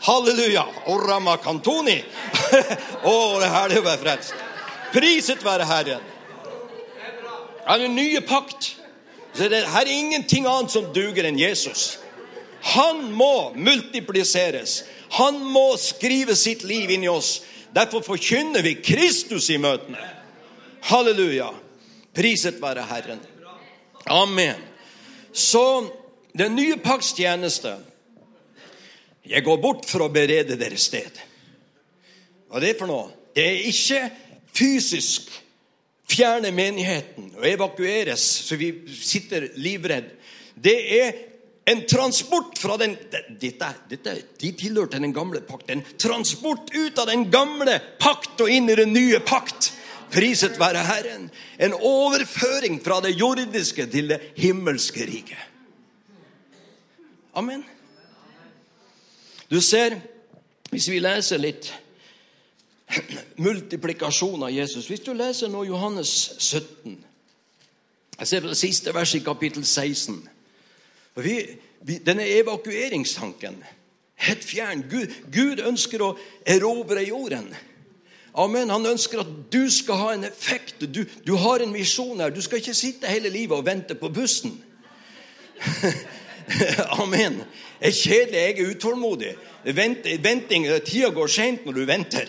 Halleluja. 0.00 0.64
Orama 0.86 1.36
kantoni. 1.36 2.00
Å, 3.10 3.14
det 3.38 3.46
er 3.46 3.54
herlig 3.54 3.78
å 3.80 3.86
være 3.86 4.02
frelst. 4.02 4.34
Priset 4.94 5.44
være 5.44 5.68
Herren. 5.68 6.12
Det 7.66 7.76
er 7.76 7.88
nye 7.90 8.22
pakt. 8.26 8.72
Så 9.36 9.48
det, 9.52 9.62
her 9.68 9.84
er 9.84 9.92
ingenting 9.92 10.46
annet 10.48 10.72
som 10.72 10.90
duger 10.94 11.28
enn 11.28 11.38
Jesus. 11.38 11.98
Han 12.66 13.12
må 13.12 13.52
multipliseres. 13.54 14.80
Han 15.18 15.38
må 15.44 15.76
skrive 15.78 16.34
sitt 16.36 16.64
liv 16.66 16.90
inn 16.90 17.04
i 17.06 17.10
oss. 17.10 17.40
Derfor 17.74 18.02
forkynner 18.02 18.64
vi 18.64 18.74
Kristus 18.82 19.50
i 19.54 19.58
møtene. 19.62 20.02
Halleluja. 20.90 21.52
Priset 22.16 22.58
være 22.62 22.86
Herren. 22.88 23.20
Amen. 24.10 24.58
Så 25.32 25.62
den 26.32 26.56
nye 26.56 26.78
pakts 26.80 27.12
tjeneste 27.16 27.76
Jeg 29.26 29.42
går 29.42 29.56
bort 29.58 29.88
for 29.90 30.04
å 30.04 30.12
berede 30.14 30.54
deres 30.58 30.84
sted. 30.86 31.16
Hva 32.46 32.60
er 32.60 32.68
det 32.68 32.76
for 32.78 32.86
noe? 32.86 33.08
Det 33.34 33.42
er 33.42 33.64
ikke 33.66 34.02
fysisk 34.54 35.32
fjerne 36.06 36.52
menigheten 36.54 37.32
og 37.34 37.46
evakueres 37.48 38.22
så 38.46 38.58
vi 38.58 38.70
sitter 38.94 39.48
livredd. 39.58 40.12
Det 40.54 40.76
er 41.00 41.18
en 41.68 41.86
transport 41.86 42.58
fra 42.58 42.76
den 42.76 42.94
dette, 43.10 43.72
dette, 43.90 44.12
De 44.38 44.52
tilhørte 44.54 45.00
den 45.02 45.12
gamle 45.12 45.40
pakt. 45.42 45.70
En 45.70 45.82
transport 45.98 46.70
ut 46.74 46.98
av 46.98 47.08
den 47.10 47.24
gamle 47.30 47.80
pakt 47.98 48.40
og 48.44 48.50
inn 48.50 48.70
i 48.70 48.76
den 48.78 48.92
nye 48.94 49.18
pakt. 49.18 49.72
Priset 50.14 50.60
være 50.60 50.84
Herren. 50.86 51.24
En 51.58 51.74
overføring 51.74 52.78
fra 52.84 53.00
det 53.02 53.16
jordiske 53.18 53.88
til 53.90 54.12
det 54.14 54.20
himmelske 54.38 55.08
riket. 55.10 55.42
Amen. 57.34 57.64
Du 59.50 59.58
ser, 59.60 59.98
hvis 60.70 60.86
vi 60.88 61.02
leser 61.02 61.42
litt 61.42 61.72
multiplikasjon 63.42 64.46
av 64.46 64.54
Jesus 64.54 64.86
Hvis 64.86 65.02
du 65.02 65.10
leser 65.14 65.50
nå 65.50 65.64
Johannes 65.66 66.10
17 66.38 66.94
Jeg 68.20 68.30
ser 68.30 68.42
på 68.44 68.54
det 68.54 68.58
siste 68.58 68.94
verset 68.94 69.20
i 69.20 69.24
kapittel 69.26 69.66
16. 69.66 70.22
Vi, 71.16 71.38
denne 72.04 72.26
evakueringstanken 72.28 73.56
helt 74.16 74.44
fjern. 74.44 74.84
Gud, 74.90 75.12
Gud 75.32 75.62
ønsker 75.64 76.02
å 76.02 76.14
erobre 76.48 77.04
jorden. 77.06 77.48
Amen. 78.36 78.72
Han 78.72 78.88
ønsker 78.88 79.22
at 79.22 79.32
du 79.52 79.64
skal 79.72 80.00
ha 80.00 80.12
en 80.14 80.26
effekt. 80.28 80.84
Du, 80.92 81.04
du 81.24 81.34
har 81.40 81.64
en 81.64 81.72
visjon 81.74 82.20
her. 82.20 82.32
Du 82.34 82.42
skal 82.44 82.60
ikke 82.60 82.76
sitte 82.76 83.10
hele 83.10 83.32
livet 83.32 83.56
og 83.56 83.66
vente 83.66 83.96
på 83.96 84.10
bussen. 84.12 84.58
Amen. 87.00 87.40
Det 87.80 87.92
er 87.92 87.96
kjedelig. 87.96 88.42
Jeg 88.42 88.58
er 88.58 88.74
utålmodig. 88.74 89.32
Vent, 89.76 90.04
venting, 90.22 90.68
Tida 90.86 91.10
går 91.14 91.32
seint 91.32 91.64
når 91.66 91.80
du 91.80 91.86
venter. 91.88 92.28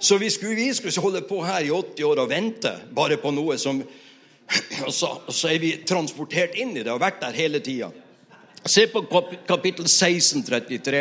Så 0.00 0.16
vi 0.20 0.30
skulle, 0.32 0.56
vi 0.56 0.70
skulle 0.72 1.02
holde 1.02 1.24
på 1.28 1.42
her 1.44 1.64
i 1.66 1.72
80 1.72 2.04
år 2.08 2.22
og 2.22 2.30
vente 2.30 2.72
bare 2.96 3.18
på 3.20 3.32
noe 3.36 3.58
som 3.60 3.82
Og 4.86 4.90
så, 4.90 5.08
så 5.30 5.52
er 5.52 5.60
vi 5.62 5.68
transportert 5.86 6.56
inn 6.58 6.72
i 6.74 6.82
det 6.82 6.90
og 6.90 6.98
vært 6.98 7.20
der 7.22 7.36
hele 7.36 7.60
tida. 7.62 7.92
Se 8.64 8.86
på 8.86 9.00
kapittel 9.46 9.88
16, 9.88 10.42
33. 10.42 10.98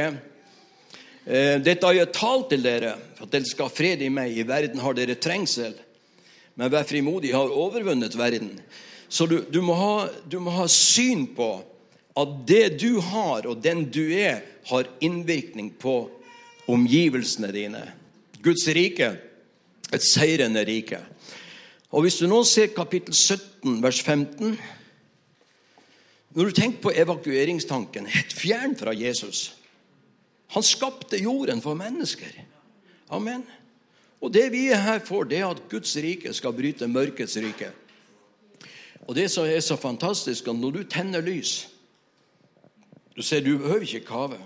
Eh, 1.25 1.57
dette 1.59 1.85
har 1.85 1.97
jeg 1.97 2.11
talt 2.15 2.47
til 2.53 2.63
dere, 2.63 2.93
for 3.17 3.27
at 3.27 3.33
dere 3.33 3.49
skal 3.49 3.67
ha 3.67 3.73
fred 3.73 4.03
i 4.05 4.07
meg. 4.13 4.31
I 4.31 4.45
verden 4.47 4.79
har 4.79 4.95
dere 4.95 5.17
trengsel, 5.19 5.73
men 6.55 6.71
vær 6.71 6.87
frimodig, 6.87 7.33
har 7.35 7.51
overvunnet 7.51 8.15
verden. 8.15 8.53
Så 9.11 9.27
du, 9.27 9.41
du, 9.51 9.59
må 9.65 9.75
ha, 9.75 10.07
du, 10.29 10.39
må 10.39 10.53
ha, 10.55 10.69
syn 10.71 11.27
på 11.35 11.49
at 12.19 12.39
det 12.47 12.79
du 12.79 13.01
har, 13.03 13.43
og 13.43 13.59
den 13.63 13.83
du 13.91 14.05
er, 14.07 14.39
har 14.71 14.87
innvirkning 15.03 15.73
på 15.81 15.99
omgivelsene 16.69 17.51
dine. 17.51 17.83
Guds 18.45 18.63
rike, 18.71 19.13
et 19.91 20.05
seirende 20.05 20.63
rike. 20.63 21.03
Og 21.91 22.05
Hvis 22.05 22.21
du 22.21 22.27
nå 22.29 22.43
ser 22.47 22.71
kapittel 22.71 23.13
17, 23.13 23.81
vers 23.83 23.99
15 23.99 24.55
Når 26.35 26.45
du 26.45 26.51
tenker 26.51 26.81
på 26.81 26.91
evakueringstanken, 26.95 28.05
helt 28.05 28.33
fjern 28.33 28.75
fra 28.77 28.93
Jesus 28.93 29.55
Han 30.49 30.63
skapte 30.63 31.17
jorden 31.21 31.61
for 31.61 31.77
mennesker. 31.77 32.31
Amen. 33.09 33.43
Og 34.21 34.33
det 34.33 34.47
vi 34.51 34.67
er 34.73 34.81
her 34.81 34.99
for, 35.05 35.23
det 35.23 35.37
er 35.37 35.47
at 35.47 35.61
Guds 35.69 35.93
rike 36.01 36.33
skal 36.33 36.55
bryte 36.57 36.87
mørkets 36.89 37.37
rike. 37.37 37.69
Og 39.07 39.15
det 39.15 39.27
som 39.31 39.45
er 39.45 39.59
så 39.59 39.75
fantastisk, 39.77 40.47
at 40.47 40.55
når 40.55 40.71
du 40.71 40.83
tenner 40.83 41.21
lys 41.21 41.69
Du 43.15 43.21
ser, 43.21 43.41
du 43.41 43.57
behøver 43.57 43.81
ikke 43.81 44.05
kave. 44.05 44.37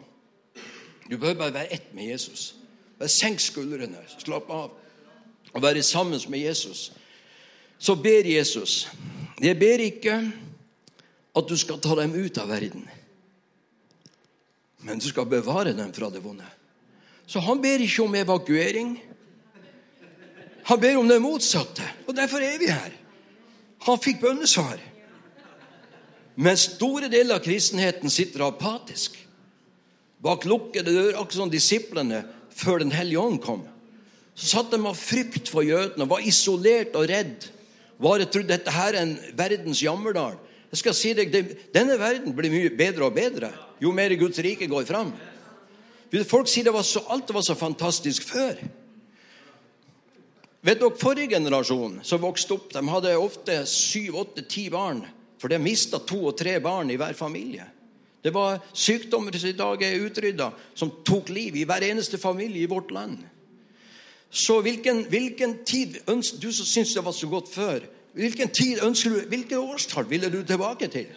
Du 1.11 1.17
behøver 1.17 1.37
bare 1.39 1.53
være 1.53 1.73
ett 1.73 1.93
med 1.93 2.03
Jesus. 2.03 2.55
Bare 2.99 3.09
senk 3.09 3.39
skuldrene, 3.39 3.99
slapp 4.17 4.49
av 4.49 4.71
og 5.53 5.61
være 5.61 5.83
sammen 5.83 6.19
med 6.29 6.39
Jesus. 6.39 6.91
Så 7.77 7.95
ber 7.95 8.25
Jesus. 8.25 8.89
Jeg 9.41 9.59
ber 9.59 9.83
ikke 9.83 10.31
at 11.33 11.49
du 11.49 11.55
skal 11.57 11.81
ta 11.81 11.95
dem 11.97 12.13
ut 12.13 12.37
av 12.37 12.51
verden, 12.53 12.85
men 14.83 14.99
du 14.99 15.07
skal 15.07 15.25
bevare 15.29 15.73
dem 15.73 15.93
fra 15.95 16.09
det 16.11 16.21
vonde. 16.23 16.45
Så 17.25 17.39
han 17.39 17.61
ber 17.63 17.81
ikke 17.81 18.03
om 18.03 18.15
evakuering. 18.19 18.97
Han 20.67 20.79
ber 20.79 20.97
om 20.99 21.07
det 21.07 21.21
motsatte. 21.23 21.85
Og 22.07 22.15
derfor 22.15 22.43
er 22.43 22.57
vi 22.59 22.67
her. 22.67 22.91
Han 23.87 24.01
fikk 24.03 24.19
bønnesvar. 24.21 24.81
Men 26.35 26.59
store 26.59 27.09
deler 27.11 27.37
av 27.37 27.45
kristenheten 27.45 28.11
sitter 28.11 28.43
apatisk. 28.47 29.15
Bak 30.23 30.47
lukkede 30.47 30.91
dører, 30.91 31.17
akkurat 31.19 31.41
som 31.45 31.51
disiplene 31.51 32.23
før 32.53 32.83
Den 32.83 32.91
hellige 32.91 33.19
ånd 33.19 33.41
kom. 33.43 33.63
Så 34.35 34.57
satt 34.57 34.71
de 34.71 34.79
av 34.81 34.97
frykt 34.97 35.49
for 35.51 35.65
jødene 35.65 36.09
var 36.09 36.23
isolert 36.25 36.95
og 36.97 37.07
redd. 37.09 37.49
Bare 38.01 38.25
trodde 38.25 38.51
dette 38.51 38.71
her 38.73 38.95
er 38.95 39.03
en 39.03 39.17
verdens 39.37 39.83
jammerdal. 39.83 40.37
Jeg 40.73 40.81
skal 40.81 40.95
si 40.97 41.11
deg, 41.13 41.35
Denne 41.73 41.99
verden 42.01 42.33
blir 42.33 42.49
mye 42.49 42.71
bedre 42.73 43.05
og 43.05 43.13
bedre 43.13 43.51
jo 43.83 43.91
mer 43.93 44.15
Guds 44.17 44.39
rike 44.41 44.65
går 44.69 44.87
fram. 44.89 45.11
Folk 46.29 46.49
sier 46.49 46.65
det 46.65 46.73
var 46.73 46.85
så, 46.85 47.03
alt 47.13 47.29
var 47.33 47.45
så 47.45 47.55
fantastisk 47.57 48.25
før. 48.25 48.57
Vet 50.63 50.79
dere, 50.79 50.95
Forrige 50.97 51.35
generasjon 51.35 51.99
som 52.05 52.21
vokste 52.23 52.55
opp, 52.55 52.71
de 52.73 52.81
hadde 52.87 53.13
ofte 53.19 53.57
syv, 53.69 54.17
åtte, 54.23 54.45
ti 54.49 54.69
barn. 54.73 55.03
For 55.41 55.51
de 55.51 55.59
mista 55.59 55.99
to 55.99 56.21
og 56.29 56.37
tre 56.39 56.55
barn 56.63 56.89
i 56.93 56.97
hver 56.97 57.17
familie. 57.19 57.65
Det 58.23 58.31
var 58.31 58.61
sykdommer 58.71 59.35
som 59.35 59.49
i 59.51 59.57
dag 59.57 59.81
er 59.83 60.05
utrydda, 60.05 60.53
som 60.73 60.93
tok 61.03 61.33
liv 61.35 61.57
i 61.59 61.65
hver 61.67 61.83
eneste 61.83 62.17
familie 62.17 62.63
i 62.63 62.69
vårt 62.71 62.93
land. 62.95 63.17
Så 64.31 64.61
hvilken, 64.63 65.03
hvilken 65.11 65.57
tid 65.67 65.99
du 66.07 66.47
som 66.47 66.65
syns 66.65 66.95
det 66.95 67.03
var 67.03 67.13
så 67.13 67.27
godt 67.27 67.51
før, 67.51 67.83
hvilken 68.13 68.49
tid 68.53 68.81
ønsker 68.85 69.09
du, 69.09 69.21
hvilket 69.29 69.57
årstall 69.57 70.09
ville 70.09 70.29
du 70.29 70.41
tilbake 70.45 70.87
til? 70.87 71.07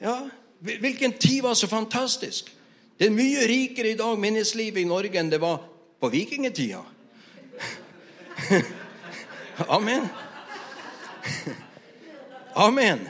Ja, 0.00 0.16
Hvilken 0.60 1.12
tid 1.12 1.42
var 1.42 1.54
så 1.54 1.66
fantastisk? 1.66 2.56
Det 2.98 3.06
er 3.06 3.10
mye 3.16 3.46
rikere 3.48 3.94
i 3.94 3.96
dag 3.96 4.18
minneslivet 4.20 4.82
i 4.82 4.88
Norge 4.88 5.16
enn 5.16 5.30
det 5.32 5.40
var 5.40 5.62
på 6.00 6.08
vikingtida. 6.12 6.82
Amen. 9.76 10.04
Amen. 12.66 13.08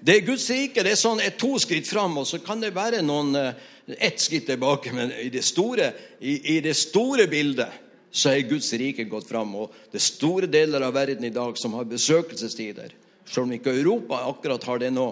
Det 0.00 0.16
er 0.16 0.26
Guds 0.26 0.50
rike. 0.52 0.84
Det 0.84 0.92
er 0.92 1.00
sånn 1.00 1.24
et 1.24 1.40
to 1.40 1.54
skritt 1.58 1.88
fram, 1.88 2.20
og 2.20 2.28
så 2.28 2.42
kan 2.44 2.60
det 2.60 2.74
være 2.76 3.00
noen 3.00 3.32
eh, 3.40 3.54
ett 3.96 4.20
skritt 4.20 4.46
tilbake. 4.50 4.92
Men 4.92 5.12
i 5.24 5.30
det 5.32 5.44
store, 5.48 5.88
i, 6.20 6.36
i 6.56 6.60
det 6.64 6.76
store 6.76 7.30
bildet 7.32 7.87
så 8.10 8.32
er 8.32 8.46
Guds 8.48 8.70
rike 8.80 9.04
gått 9.08 9.28
fram. 9.28 9.54
Og 9.58 9.74
det 9.92 10.00
er 10.00 10.06
store 10.06 10.48
deler 10.50 10.84
av 10.86 10.94
verden 10.96 11.26
i 11.28 11.34
dag 11.34 11.58
som 11.60 11.76
har 11.78 11.88
besøkelsestider. 11.88 12.94
Selv 13.28 13.46
om 13.46 13.52
ikke 13.52 13.74
Europa 13.76 14.22
akkurat 14.30 14.64
har 14.64 14.80
det 14.80 14.92
nå, 14.94 15.08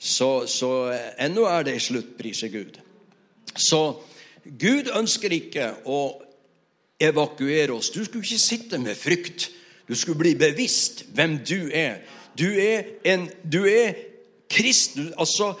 så, 0.00 0.46
så 0.48 0.70
ennå 1.20 1.44
er 1.46 1.66
det 1.68 1.76
slutt, 1.84 2.16
priser 2.18 2.50
Gud. 2.52 2.80
Så 3.54 4.00
Gud 4.44 4.90
ønsker 4.96 5.32
ikke 5.36 5.68
å 5.84 6.00
evakuere 7.00 7.76
oss. 7.76 7.92
Du 7.92 8.02
skulle 8.04 8.24
ikke 8.24 8.40
sitte 8.40 8.80
med 8.80 8.98
frykt. 8.98 9.50
Du 9.88 9.94
skulle 9.98 10.20
bli 10.20 10.34
bevisst 10.38 11.04
hvem 11.14 11.38
du 11.46 11.70
er. 11.74 12.00
Du 12.38 12.46
er, 12.48 12.96
en, 13.04 13.28
du 13.42 13.64
er 13.68 13.94
kristen. 14.50 15.12
Altså 15.18 15.52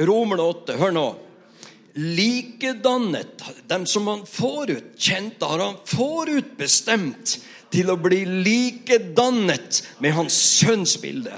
Romerne 0.00 0.42
8, 0.42 0.76
hør 0.80 0.94
nå. 0.94 1.06
Likedannet, 1.94 3.42
dem 3.68 3.86
som 3.86 4.06
han 4.08 4.22
forut 4.28 4.94
kjente, 4.96 5.44
har 5.44 5.60
han 5.60 5.80
forutbestemt 5.84 7.36
til 7.72 7.92
å 7.92 7.98
bli 8.00 8.22
likedannet 8.24 9.82
med 10.00 10.16
hans 10.16 10.36
sønns 10.62 10.96
bilde. 11.02 11.34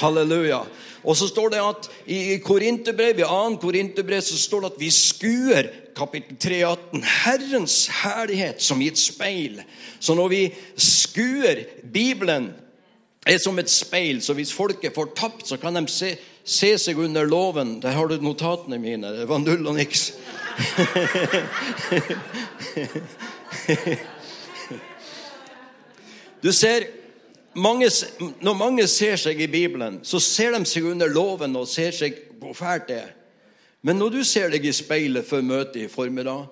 Halleluja. 0.00 0.64
Og 1.06 1.16
så 1.16 1.28
står 1.30 1.52
det 1.54 1.62
at 1.62 1.88
i 2.10 2.38
Korinterbrev, 2.44 3.20
i 3.20 3.24
2. 3.24 3.58
Korinterbrev 3.62 4.24
så 4.26 4.36
står 4.40 4.64
det 4.64 4.70
at 4.74 4.80
vi 4.80 4.92
skuer 4.92 5.68
kapittel 5.96 6.36
3, 6.42 6.60
18, 6.66 7.04
Herrens 7.24 7.76
herlighet 8.02 8.62
som 8.62 8.82
i 8.82 8.90
et 8.90 9.00
speil. 9.00 9.60
Så 10.00 10.16
når 10.18 10.32
vi 10.32 10.42
skuer 10.76 11.62
Bibelen 11.92 12.50
er 13.26 13.38
som 13.42 13.58
et 13.58 13.70
speil, 13.70 14.20
så 14.22 14.34
hvis 14.36 14.52
folk 14.54 14.84
er 14.84 14.94
fortapt, 14.94 15.46
så 15.48 15.56
kan 15.62 15.78
de 15.78 15.86
se, 15.90 16.16
se 16.46 16.78
seg 16.78 16.98
under 17.02 17.26
låven. 17.26 17.80
Der 17.82 17.90
har 17.96 18.06
du 18.06 18.20
notatene 18.22 18.78
mine. 18.78 19.12
Det 19.18 19.28
var 19.28 19.38
null 19.42 19.66
og 19.66 19.74
niks. 19.74 20.12
Du 26.42 26.52
ser, 26.52 26.84
mange, 27.54 27.90
Når 28.40 28.54
mange 28.54 28.86
ser 28.86 29.16
seg 29.16 29.40
i 29.40 29.46
Bibelen, 29.50 30.00
så 30.04 30.20
ser 30.22 30.54
de 30.54 30.64
seg 30.68 30.84
under 30.86 31.08
loven 31.10 31.56
og 31.56 31.68
ser 31.68 31.90
seg 31.90 32.14
hvor 32.38 32.54
fælt 32.54 32.88
det 32.88 32.96
er. 33.00 33.10
Men 33.82 33.98
når 33.98 34.08
du 34.14 34.24
ser 34.24 34.50
deg 34.52 34.64
i 34.66 34.72
speilet 34.72 35.26
før 35.26 35.42
møtet 35.42 35.82
i 35.82 35.88
formiddag, 35.90 36.46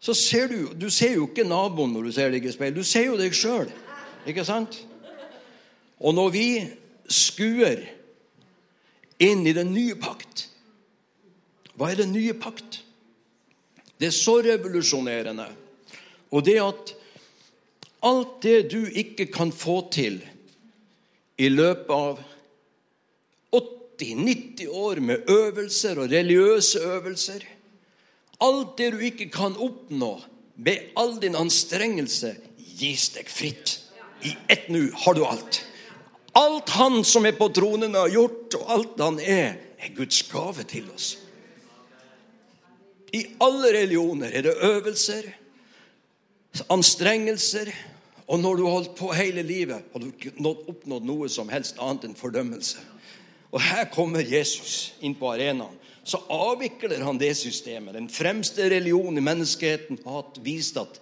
så 0.00 0.14
ser 0.16 0.48
du 0.48 0.72
du 0.74 0.88
ser 0.90 1.14
jo 1.14 1.28
ikke 1.28 1.44
naboen 1.46 1.92
når 1.94 2.08
du 2.08 2.12
ser 2.16 2.30
deg 2.34 2.44
i 2.44 2.52
speilet. 2.52 2.76
Du 2.76 2.84
ser 2.84 3.06
jo 3.06 3.18
deg 3.20 3.36
sjøl. 3.36 3.70
Ikke 4.26 4.44
sant? 4.44 4.80
Og 6.00 6.14
når 6.16 6.28
vi 6.34 6.46
skuer 7.10 7.84
inn 9.20 9.44
i 9.46 9.54
den 9.56 9.72
nye 9.74 9.96
pakt 10.00 10.46
Hva 11.76 11.90
er 11.92 12.02
den 12.02 12.12
nye 12.12 12.34
pakt? 12.36 12.82
Det 14.00 14.08
er 14.08 14.16
så 14.16 14.38
revolusjonerende. 14.44 15.46
Og 16.32 16.44
det 16.44 16.56
at 16.60 16.92
alt 18.04 18.34
det 18.44 18.70
du 18.72 18.84
ikke 18.84 19.26
kan 19.32 19.52
få 19.52 19.82
til 19.92 20.18
i 21.40 21.48
løpet 21.52 21.92
av 21.92 22.20
80-90 24.00 24.68
år 24.68 25.00
med 25.04 25.28
øvelser 25.28 26.00
og 26.00 26.12
religiøse 26.12 26.80
øvelser 26.80 27.44
Alt 28.40 28.78
det 28.78 28.92
du 28.94 29.02
ikke 29.04 29.28
kan 29.28 29.56
oppnå 29.56 30.14
med 30.56 30.92
all 30.96 31.18
din 31.20 31.36
anstrengelse, 31.36 32.34
gis 32.56 33.10
deg 33.12 33.28
fritt. 33.28 33.74
I 34.24 34.32
ett 34.48 34.68
nu 34.72 34.90
har 34.96 35.16
du 35.16 35.24
alt. 35.24 35.60
Alt 36.32 36.68
han 36.76 37.04
som 37.04 37.26
er 37.26 37.34
på 37.38 37.48
tronen, 37.54 37.94
har 37.94 38.10
gjort, 38.12 38.54
og 38.60 38.72
alt 38.76 39.02
han 39.02 39.18
er, 39.20 39.56
er 39.80 39.94
Guds 39.96 40.22
gave 40.30 40.64
til 40.68 40.86
oss. 40.94 41.16
I 43.10 43.24
alle 43.42 43.72
religioner 43.74 44.30
er 44.30 44.46
det 44.46 44.58
øvelser, 44.62 45.26
anstrengelser, 46.70 47.72
og 48.30 48.38
når 48.38 48.56
du 48.56 48.64
har 48.64 48.76
holdt 48.76 48.94
på 48.98 49.10
hele 49.18 49.42
livet, 49.42 49.82
har 49.92 50.02
du 50.02 50.50
oppnådd 50.70 51.06
noe 51.06 51.26
som 51.32 51.50
helst 51.50 51.80
annet 51.82 52.06
enn 52.06 52.18
fordømmelse. 52.18 52.78
Og 53.50 53.58
her 53.66 53.88
kommer 53.90 54.22
Jesus 54.22 54.92
inn 55.02 55.16
på 55.18 55.32
arenaen. 55.32 55.74
Så 56.06 56.20
avvikler 56.30 57.02
han 57.04 57.18
det 57.18 57.32
systemet. 57.38 57.96
Den 57.96 58.08
fremste 58.10 58.68
religionen 58.70 59.18
i 59.18 59.24
menneskeheten 59.24 59.98
har 60.06 60.30
vist 60.44 60.78
at 60.80 61.00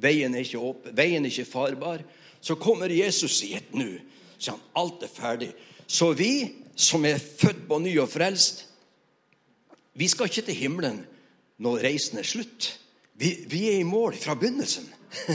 veien 0.00 0.36
er 0.36 0.44
ikke 0.44 0.60
åpen, 0.60 0.92
veien 0.96 1.24
er 1.24 1.32
ikke 1.32 1.48
farbar. 1.48 2.04
Så 2.44 2.58
kommer 2.60 2.92
Jesus 2.92 3.40
i 3.48 3.54
et 3.56 3.72
nu. 3.74 3.96
Så 4.38 4.54
han, 4.54 4.62
alt 4.76 5.02
er 5.02 5.12
ferdig. 5.12 5.50
Så 5.86 6.12
vi 6.16 6.32
som 6.76 7.04
er 7.08 7.18
født 7.18 7.66
på 7.68 7.78
ny 7.80 7.94
og 8.02 8.10
frelst, 8.12 8.66
vi 9.96 10.08
skal 10.12 10.28
ikke 10.28 10.44
til 10.50 10.58
himmelen 10.58 11.00
når 11.62 11.86
reisen 11.86 12.20
er 12.20 12.28
slutt. 12.28 12.74
Vi, 13.16 13.32
vi 13.48 13.62
er 13.70 13.80
i 13.80 13.88
mål 13.88 14.16
fra 14.20 14.34
begynnelsen. 14.36 14.90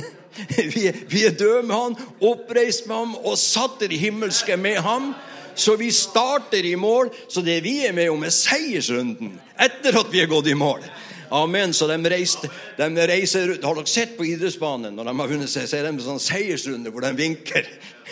vi, 0.74 0.86
er, 0.86 0.98
vi 1.10 1.26
er 1.26 1.34
døde 1.34 1.64
med 1.66 1.76
han, 1.76 1.96
oppreist 2.22 2.86
med 2.88 2.96
ham 2.96 3.16
og 3.16 3.40
satt 3.42 3.82
i 3.90 3.98
himmelske 3.98 4.58
med 4.58 4.84
ham. 4.86 5.14
Så 5.56 5.76
vi 5.76 5.90
starter 5.92 6.66
i 6.66 6.76
mål. 6.76 7.10
Så 7.30 7.42
det 7.42 7.64
vi 7.64 7.80
er 7.86 7.96
med 7.98 8.12
om, 8.14 8.22
er 8.24 8.34
seiersrunden 8.36 9.34
etter 9.60 9.98
at 10.00 10.14
vi 10.14 10.22
er 10.22 10.30
gått 10.30 10.52
i 10.52 10.58
mål. 10.58 10.86
Amen. 11.32 11.74
Så 11.74 11.88
de, 11.88 11.98
reiste, 12.12 12.50
de 12.78 13.08
reiser 13.08 13.56
ut. 13.56 13.66
Har 13.66 13.78
dere 13.80 13.90
sett 13.90 14.14
på 14.18 14.28
idrettsbanen 14.28 14.94
når 14.96 15.10
de 15.10 15.18
har 15.24 15.34
vunnet 15.34 15.52
seg, 15.52 15.68
så 15.68 15.80
er 15.80 15.90
de 15.90 16.06
sånn 16.06 16.22
seiersrunde 16.22 16.94
hvor 16.94 17.08
de 17.08 17.16
vinker. 17.18 17.68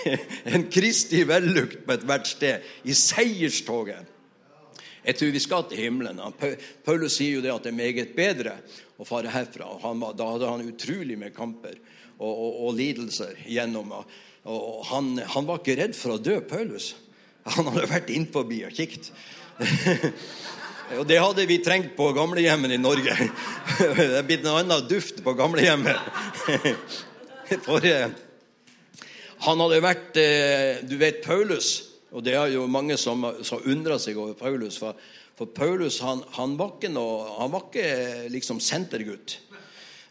En 0.54 0.68
Kristi 0.72 1.24
vellukt 1.28 1.84
på 1.86 1.96
ethvert 1.96 2.30
sted. 2.30 2.66
I 2.84 2.96
seierstoget. 2.98 4.16
Jeg 5.00 5.16
tror 5.16 5.32
vi 5.34 5.42
skal 5.42 5.68
til 5.70 5.82
himmelen. 5.86 6.20
Paulus 6.86 7.16
sier 7.18 7.38
jo 7.38 7.44
det 7.44 7.54
at 7.54 7.66
det 7.66 7.72
er 7.72 7.80
meget 7.80 8.16
bedre 8.18 8.58
å 9.00 9.08
fare 9.08 9.32
herfra. 9.32 9.70
Han, 9.86 10.04
da 10.18 10.28
hadde 10.34 10.50
han 10.52 10.68
utrolig 10.68 11.18
med 11.20 11.34
kamper 11.36 11.78
og, 12.20 12.30
og, 12.30 12.60
og 12.68 12.76
lidelser 12.78 13.40
gjennom. 13.48 13.94
Og 14.50 14.84
han, 14.92 15.14
han, 15.24 15.48
var 15.48 15.62
ikke 15.62 15.80
redd 15.80 15.96
for 15.98 16.18
å 16.18 16.22
dø, 16.22 16.40
Paulus. 16.46 16.94
Han 17.56 17.72
hadde 17.72 17.90
vært 17.90 18.12
innforbi 18.14 18.64
og 18.68 18.76
kikt. 18.76 19.12
Og 20.98 21.04
det 21.06 21.20
hadde 21.22 21.44
vi 21.46 21.60
trengt 21.62 21.92
på 21.94 22.08
gamlehjemmet 22.18 22.72
i 22.74 22.80
Norge. 22.82 23.14
Det 23.78 24.06
er 24.18 24.26
blitt 24.26 24.42
en 24.42 24.56
annen 24.56 24.88
duft 24.90 25.20
på 25.22 25.36
gamlehjemmet. 25.38 26.00
For 27.62 27.86
eh, 27.86 28.10
han 29.46 29.62
hadde 29.64 29.84
vært 29.84 30.18
eh, 30.20 30.82
Du 30.88 30.98
vet 31.00 31.22
Paulus, 31.24 31.70
og 32.12 32.26
det 32.26 32.36
er 32.36 32.52
jo 32.56 32.66
mange 32.72 32.98
som, 33.00 33.24
som 33.46 33.64
undrer 33.70 34.02
seg 34.02 34.18
over 34.20 34.36
Paulus. 34.38 34.80
For, 34.82 34.98
for 35.38 35.52
Paulus 35.56 36.00
han, 36.04 36.24
han, 36.36 36.58
var 36.60 36.76
ikke 36.76 36.92
noe, 36.92 37.30
han 37.38 37.54
var 37.54 37.68
ikke 37.70 38.30
liksom 38.34 38.60
sentergutt. 38.64 39.38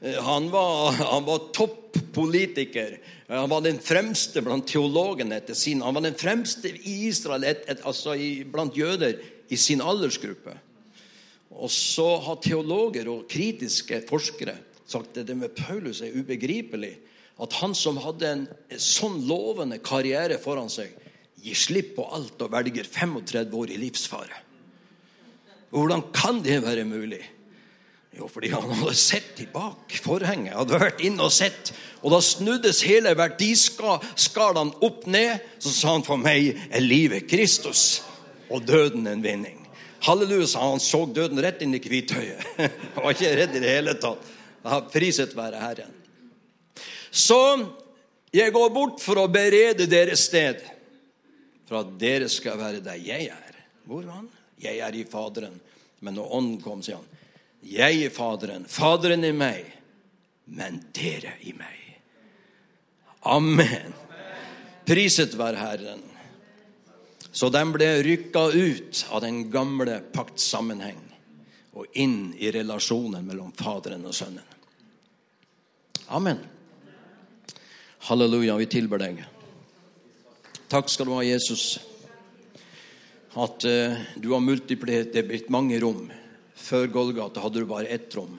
Eh, 0.00 0.16
han 0.24 0.48
var, 0.52 0.92
han 1.14 1.26
var 1.28 1.50
topp 1.56 1.98
politiker. 2.14 2.96
Han 3.28 3.50
var 3.50 3.66
den 3.66 3.80
fremste 3.84 4.40
blant 4.44 4.68
teologene 4.70 5.36
etter 5.36 5.56
sin 5.58 5.82
Han 5.84 5.98
var 5.98 6.06
den 6.06 6.16
fremste 6.16 6.70
i 6.72 6.94
Israel, 7.10 7.44
et, 7.44 7.66
et, 7.68 7.84
altså 7.84 8.16
i, 8.16 8.46
blant 8.48 8.76
jøder, 8.76 9.18
i 9.48 9.56
sin 9.60 9.84
aldersgruppe. 9.84 10.54
Og 11.58 11.70
så 11.72 12.06
har 12.24 12.40
teologer 12.44 13.08
og 13.10 13.26
kritiske 13.30 14.02
forskere 14.08 14.56
sagt 14.88 15.18
at 15.20 15.28
det 15.28 15.36
med 15.36 15.52
Paulus 15.56 16.00
er 16.00 16.16
ubegripelig. 16.16 16.94
At 17.38 17.54
han 17.60 17.74
som 17.78 18.00
hadde 18.02 18.30
en 18.32 18.44
sånn 18.82 19.20
lovende 19.28 19.78
karriere 19.84 20.40
foran 20.42 20.70
seg, 20.72 20.90
gir 21.38 21.58
slipp 21.58 21.94
på 21.98 22.06
alt 22.14 22.40
og 22.42 22.52
velger 22.52 22.86
35 22.86 23.54
år 23.60 23.72
i 23.74 23.80
livsfare. 23.80 24.44
Hvordan 25.70 26.08
kan 26.16 26.40
det 26.42 26.62
være 26.64 26.86
mulig? 26.88 27.20
Jo, 28.18 28.26
fordi 28.26 28.50
han 28.50 28.70
hadde 28.72 28.96
sett 28.98 29.38
i 29.44 29.46
bak 29.52 29.92
forhenget. 30.02 30.56
Hadde 30.56 30.80
vært 30.80 31.02
inne 31.06 31.28
og 31.28 31.34
sett. 31.34 31.70
Og 32.02 32.10
da 32.10 32.18
snuddes 32.24 32.80
hele 32.88 33.12
verdiskalaen 33.18 34.72
opp 34.82 35.04
ned. 35.06 35.44
Så 35.62 35.74
sa 35.74 35.94
han 35.94 36.06
for 36.06 36.18
meg 36.18 36.56
er 36.66 36.82
livet 36.82 37.28
Kristus 37.30 38.00
og 38.48 38.64
døden 38.66 39.06
en 39.06 39.22
vinning. 39.22 39.60
Halleluja, 40.06 40.48
sa 40.50 40.64
han. 40.70 40.80
så 40.80 41.04
døden 41.06 41.40
rett 41.42 41.62
inn 41.62 41.74
i 41.74 41.82
hvithøyet. 41.82 42.42
Han 42.94 43.02
var 43.02 43.16
ikke 43.16 43.32
redd 43.34 43.56
i 43.58 43.62
det 43.64 43.72
hele 43.72 43.94
tatt. 43.98 44.28
Priset 44.92 45.34
være 45.34 45.58
Herren. 45.58 45.97
Så 47.18 47.40
jeg 48.30 48.52
går 48.54 48.70
bort 48.70 49.02
for 49.02 49.18
å 49.18 49.30
berede 49.32 49.88
deres 49.90 50.28
sted, 50.28 50.60
for 51.68 51.82
at 51.82 51.94
dere 52.00 52.28
skal 52.30 52.58
være 52.60 52.82
der 52.84 53.00
jeg 53.02 53.30
er. 53.34 53.56
Hvor 53.88 54.04
var 54.04 54.20
han? 54.20 54.28
Jeg 54.62 54.78
er 54.84 54.94
i 54.94 55.04
Faderen. 55.08 55.56
Men 56.04 56.14
når 56.14 56.34
Ånden 56.38 56.60
kom, 56.62 56.82
sier 56.84 57.00
han, 57.00 57.08
jeg 57.66 58.04
er 58.06 58.14
Faderen, 58.14 58.66
Faderen 58.70 59.26
i 59.26 59.32
meg, 59.34 59.66
men 60.54 60.78
dere 60.94 61.34
i 61.42 61.54
meg. 61.58 61.80
Amen. 63.28 63.96
Priset 64.88 65.34
være 65.36 65.58
Herren. 65.58 66.04
Så 67.34 67.50
den 67.52 67.72
ble 67.74 67.88
rykka 68.06 68.44
ut 68.54 69.02
av 69.10 69.24
den 69.26 69.42
gamle 69.52 69.98
paktsammenheng 70.14 71.02
og 71.78 71.98
inn 71.98 72.30
i 72.38 72.50
relasjonen 72.54 73.26
mellom 73.26 73.50
Faderen 73.58 74.06
og 74.08 74.14
Sønnen. 74.16 74.46
Amen. 76.14 76.40
Halleluja, 78.06 78.56
vi 78.56 78.66
tilber 78.70 79.00
deg. 79.02 79.24
Takk 80.70 80.90
skal 80.92 81.08
du 81.08 81.14
ha, 81.16 81.22
Jesus, 81.26 81.78
at 83.34 83.64
uh, 83.64 83.96
du 84.16 84.30
har 84.32 84.44
multipliert 84.44 85.10
det 85.14 85.24
blitt 85.28 85.50
mange 85.52 85.80
rom. 85.82 86.06
Før 86.58 86.86
Golgata 86.92 87.42
hadde 87.42 87.62
du 87.62 87.70
bare 87.70 87.90
ett 87.90 88.14
rom 88.18 88.36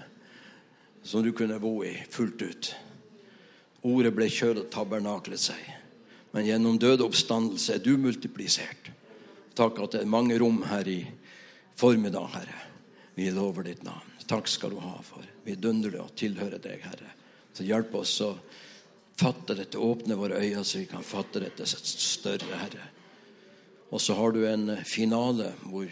som 1.03 1.23
du 1.23 1.31
kunne 1.33 1.59
bo 1.59 1.79
i 1.87 1.93
fullt 2.11 2.41
ut. 2.41 2.71
Ordet 3.87 4.11
ble 4.15 4.27
kjød 4.29 4.63
og 4.63 4.71
tabernaklet 4.73 5.41
seg. 5.41 5.61
Men 6.35 6.45
gjennom 6.45 6.77
døde 6.77 7.05
oppstandelse 7.07 7.77
er 7.77 7.83
du 7.83 7.95
multiplisert. 7.97 8.91
Takk 9.57 9.79
at 9.83 9.95
det 9.95 10.03
er 10.03 10.11
mange 10.11 10.37
rom 10.39 10.61
her 10.69 10.87
i 10.87 10.99
formiddag, 11.79 12.27
Herre. 12.35 12.59
Vi 13.15 13.31
lover 13.33 13.65
ditt 13.67 13.83
navn. 13.87 14.17
Takk 14.29 14.47
skal 14.47 14.75
du 14.75 14.81
ha 14.83 14.99
for 15.03 15.25
vidunderlig 15.47 16.03
å 16.03 16.11
tilhøre 16.15 16.59
deg, 16.61 16.83
Herre. 16.85 17.15
Så 17.55 17.65
hjelp 17.65 17.95
oss 17.97 18.13
å 18.21 18.33
fatte 19.19 19.55
dette, 19.57 19.77
åpne 19.77 20.15
våre 20.15 20.39
øyne 20.39 20.63
så 20.63 20.79
vi 20.79 20.87
kan 20.89 21.03
fatte 21.03 21.41
dette 21.43 21.67
større, 21.67 22.59
Herre. 22.61 22.85
Og 23.89 24.01
så 24.01 24.15
har 24.15 24.31
du 24.31 24.45
en 24.47 24.77
finale 24.85 25.51
hvor 25.65 25.89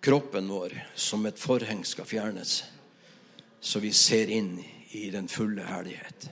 kroppen 0.00 0.48
vår 0.48 0.74
som 0.96 1.26
et 1.28 1.38
forheng 1.38 1.84
skal 1.86 2.08
fjernes, 2.08 2.62
så 3.60 3.82
vi 3.84 3.92
ser 3.92 4.30
inn 4.32 4.56
i 4.96 5.10
den 5.12 5.28
fulle 5.28 5.66
herlighet. 5.68 6.30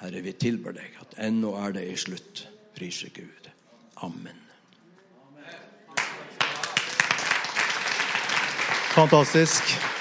Herre, 0.00 0.20
vi 0.24 0.34
tilber 0.36 0.74
deg 0.76 0.98
at 1.00 1.16
ennå 1.28 1.54
er 1.62 1.76
det 1.78 1.86
i 1.88 1.96
slutt. 2.00 2.46
Priser 2.76 3.08
Gud. 3.14 3.48
Amen. 4.04 4.42
Fantastisk. 8.96 9.95